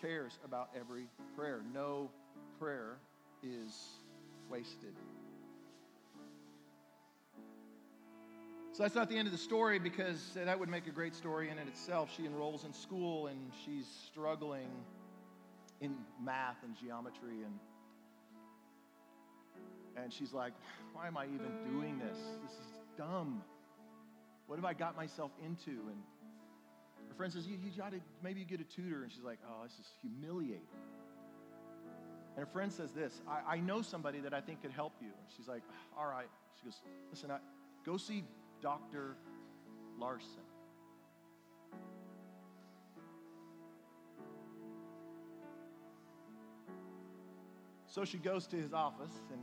cares 0.00 0.38
about 0.44 0.68
every 0.78 1.06
prayer. 1.36 1.62
No 1.72 2.10
prayer 2.58 2.98
is 3.42 3.72
wasted. 4.50 4.94
So 8.74 8.82
that's 8.82 8.96
not 8.96 9.08
the 9.08 9.16
end 9.16 9.28
of 9.28 9.32
the 9.32 9.38
story 9.38 9.78
because 9.78 10.32
that 10.34 10.58
would 10.58 10.68
make 10.68 10.88
a 10.88 10.90
great 10.90 11.14
story 11.14 11.48
in 11.48 11.58
and 11.58 11.68
itself. 11.68 12.10
She 12.16 12.26
enrolls 12.26 12.64
in 12.64 12.72
school 12.72 13.28
and 13.28 13.38
she's 13.64 13.86
struggling 14.08 14.66
in 15.80 15.94
math 16.20 16.56
and 16.64 16.74
geometry 16.76 17.44
and 17.44 17.54
and 19.96 20.12
she's 20.12 20.32
like, 20.32 20.54
why 20.92 21.06
am 21.06 21.16
I 21.16 21.26
even 21.26 21.52
doing 21.70 22.00
this? 22.00 22.18
This 22.42 22.50
is 22.50 22.66
dumb. 22.98 23.44
What 24.48 24.56
have 24.56 24.64
I 24.64 24.72
got 24.72 24.96
myself 24.96 25.30
into? 25.46 25.70
And 25.70 26.02
her 27.08 27.14
friend 27.16 27.32
says, 27.32 27.46
you, 27.46 27.56
you 27.62 27.70
got 27.78 27.92
to 27.92 28.00
maybe 28.24 28.40
you 28.40 28.46
get 28.46 28.60
a 28.60 28.64
tutor. 28.64 29.04
And 29.04 29.12
she's 29.12 29.22
like, 29.22 29.38
oh, 29.48 29.62
this 29.62 29.78
is 29.78 29.86
humiliating. 30.02 30.66
And 32.36 32.44
her 32.44 32.52
friend 32.52 32.72
says 32.72 32.90
this, 32.90 33.22
I, 33.28 33.54
I 33.54 33.60
know 33.60 33.82
somebody 33.82 34.18
that 34.18 34.34
I 34.34 34.40
think 34.40 34.62
could 34.62 34.72
help 34.72 34.94
you. 35.00 35.06
And 35.06 35.26
she's 35.36 35.46
like, 35.46 35.62
all 35.96 36.08
right. 36.08 36.26
She 36.58 36.64
goes, 36.64 36.80
listen, 37.12 37.30
I, 37.30 37.38
go 37.86 37.96
see 37.96 38.24
Dr. 38.64 39.16
Larson. 40.00 40.40
So 47.86 48.06
she 48.06 48.16
goes 48.16 48.46
to 48.46 48.56
his 48.56 48.72
office 48.72 49.12
and 49.30 49.42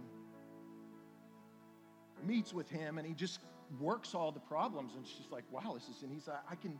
meets 2.27 2.51
with 2.51 2.67
him, 2.67 2.97
and 2.97 3.07
he 3.07 3.13
just 3.13 3.41
works 3.79 4.15
all 4.15 4.31
the 4.31 4.39
problems. 4.39 4.93
And 4.95 5.05
she's 5.05 5.31
like, 5.31 5.43
wow, 5.51 5.75
this 5.75 5.88
is, 5.88 6.01
and 6.01 6.12
he's 6.12 6.27
like, 6.27 6.39
I 6.49 6.55
can, 6.55 6.79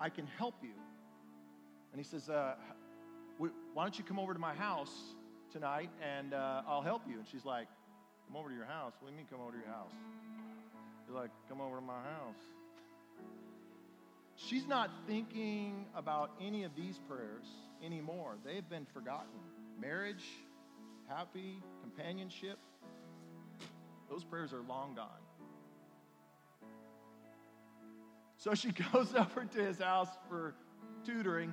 I 0.00 0.08
can 0.08 0.26
help 0.26 0.56
you. 0.64 0.74
And 1.92 2.00
he 2.00 2.04
says, 2.04 2.28
uh, 2.28 2.54
why 3.38 3.84
don't 3.84 3.96
you 3.96 4.02
come 4.02 4.18
over 4.18 4.34
to 4.34 4.40
my 4.40 4.54
house 4.54 5.14
tonight 5.52 5.90
and 6.02 6.34
uh, 6.34 6.62
I'll 6.66 6.82
help 6.82 7.02
you? 7.08 7.18
And 7.18 7.28
she's 7.30 7.44
like, 7.44 7.68
come 8.26 8.36
over 8.36 8.48
to 8.48 8.54
your 8.56 8.66
house? 8.66 8.94
What 8.98 9.10
do 9.10 9.12
you 9.12 9.18
mean 9.18 9.28
come 9.30 9.40
over 9.40 9.52
to 9.52 9.58
your 9.58 9.68
house? 9.68 9.92
Like, 11.14 11.30
come 11.48 11.60
over 11.60 11.76
to 11.76 11.82
my 11.82 12.00
house. 12.02 12.42
She's 14.36 14.66
not 14.66 14.90
thinking 15.06 15.86
about 15.94 16.30
any 16.40 16.64
of 16.64 16.74
these 16.76 16.98
prayers 17.08 17.44
anymore. 17.84 18.36
They've 18.44 18.68
been 18.68 18.86
forgotten. 18.86 19.28
Marriage, 19.78 20.24
happy, 21.08 21.60
companionship, 21.82 22.58
those 24.08 24.24
prayers 24.24 24.52
are 24.52 24.62
long 24.62 24.94
gone. 24.94 25.08
So 28.36 28.54
she 28.54 28.70
goes 28.92 29.14
over 29.14 29.44
to 29.44 29.64
his 29.64 29.78
house 29.78 30.08
for 30.28 30.54
tutoring. 31.04 31.52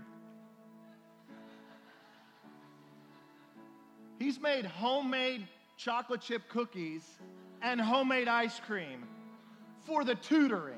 He's 4.19 4.39
made 4.39 4.65
homemade 4.65 5.47
chocolate 5.77 6.21
chip 6.21 6.49
cookies 6.49 7.03
and 7.61 7.79
homemade 7.79 8.27
ice 8.27 8.59
cream 8.59 9.03
for 9.87 10.03
the 10.03 10.15
tutoring. 10.15 10.75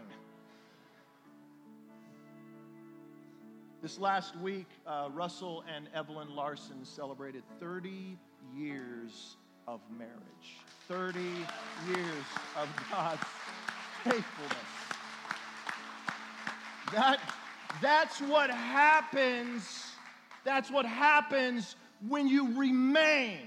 This 3.81 3.97
last 3.97 4.37
week, 4.37 4.67
uh, 4.85 5.09
Russell 5.13 5.63
and 5.73 5.87
Evelyn 5.95 6.35
Larson 6.35 6.85
celebrated 6.85 7.41
30 7.59 8.17
years 8.55 9.37
of 9.67 9.81
marriage. 9.97 10.13
30 10.87 11.19
years 11.19 12.25
of 12.55 12.69
God's 12.91 13.23
faithfulness. 14.03 14.79
That, 16.93 17.19
that's 17.81 18.21
what 18.21 18.51
happens. 18.51 19.91
That's 20.43 20.69
what 20.69 20.85
happens 20.85 21.75
when 22.07 22.27
you 22.27 22.57
remain. 22.59 23.39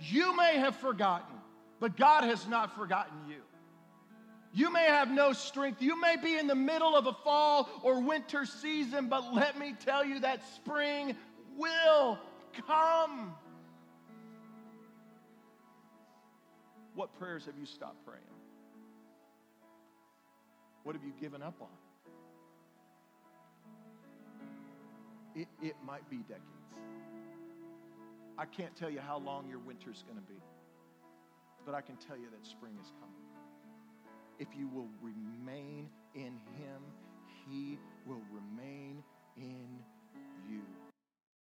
You 0.00 0.34
may 0.36 0.58
have 0.58 0.76
forgotten, 0.76 1.36
but 1.80 1.96
God 1.96 2.24
has 2.24 2.46
not 2.46 2.74
forgotten 2.76 3.16
you. 3.27 3.27
You 4.58 4.72
may 4.72 4.86
have 4.86 5.08
no 5.08 5.32
strength. 5.32 5.80
You 5.80 6.00
may 6.00 6.16
be 6.16 6.36
in 6.36 6.48
the 6.48 6.54
middle 6.56 6.96
of 6.96 7.06
a 7.06 7.12
fall 7.12 7.70
or 7.84 8.00
winter 8.00 8.44
season, 8.44 9.08
but 9.08 9.32
let 9.32 9.56
me 9.56 9.72
tell 9.78 10.04
you 10.04 10.18
that 10.18 10.44
spring 10.56 11.14
will 11.56 12.18
come. 12.66 13.36
What 16.96 17.16
prayers 17.20 17.46
have 17.46 17.54
you 17.56 17.66
stopped 17.66 18.04
praying? 18.04 18.24
What 20.82 20.96
have 20.96 21.04
you 21.04 21.12
given 21.20 21.40
up 21.40 21.54
on? 21.60 21.68
It, 25.36 25.46
it 25.62 25.76
might 25.86 26.10
be 26.10 26.16
decades. 26.16 26.42
I 28.36 28.44
can't 28.44 28.74
tell 28.74 28.90
you 28.90 28.98
how 28.98 29.18
long 29.18 29.48
your 29.48 29.60
winter's 29.60 30.02
going 30.02 30.18
to 30.18 30.32
be, 30.32 30.42
but 31.64 31.76
I 31.76 31.80
can 31.80 31.94
tell 31.94 32.16
you 32.16 32.26
that 32.32 32.44
spring 32.44 32.72
is 32.82 32.90
coming. 32.98 33.17
If 34.38 34.48
you 34.56 34.68
will 34.68 34.88
remain 35.02 35.88
in 36.14 36.38
Him, 36.56 36.82
He 37.46 37.78
will 38.06 38.22
remain 38.32 39.02
in 39.36 39.80
you. 40.48 40.77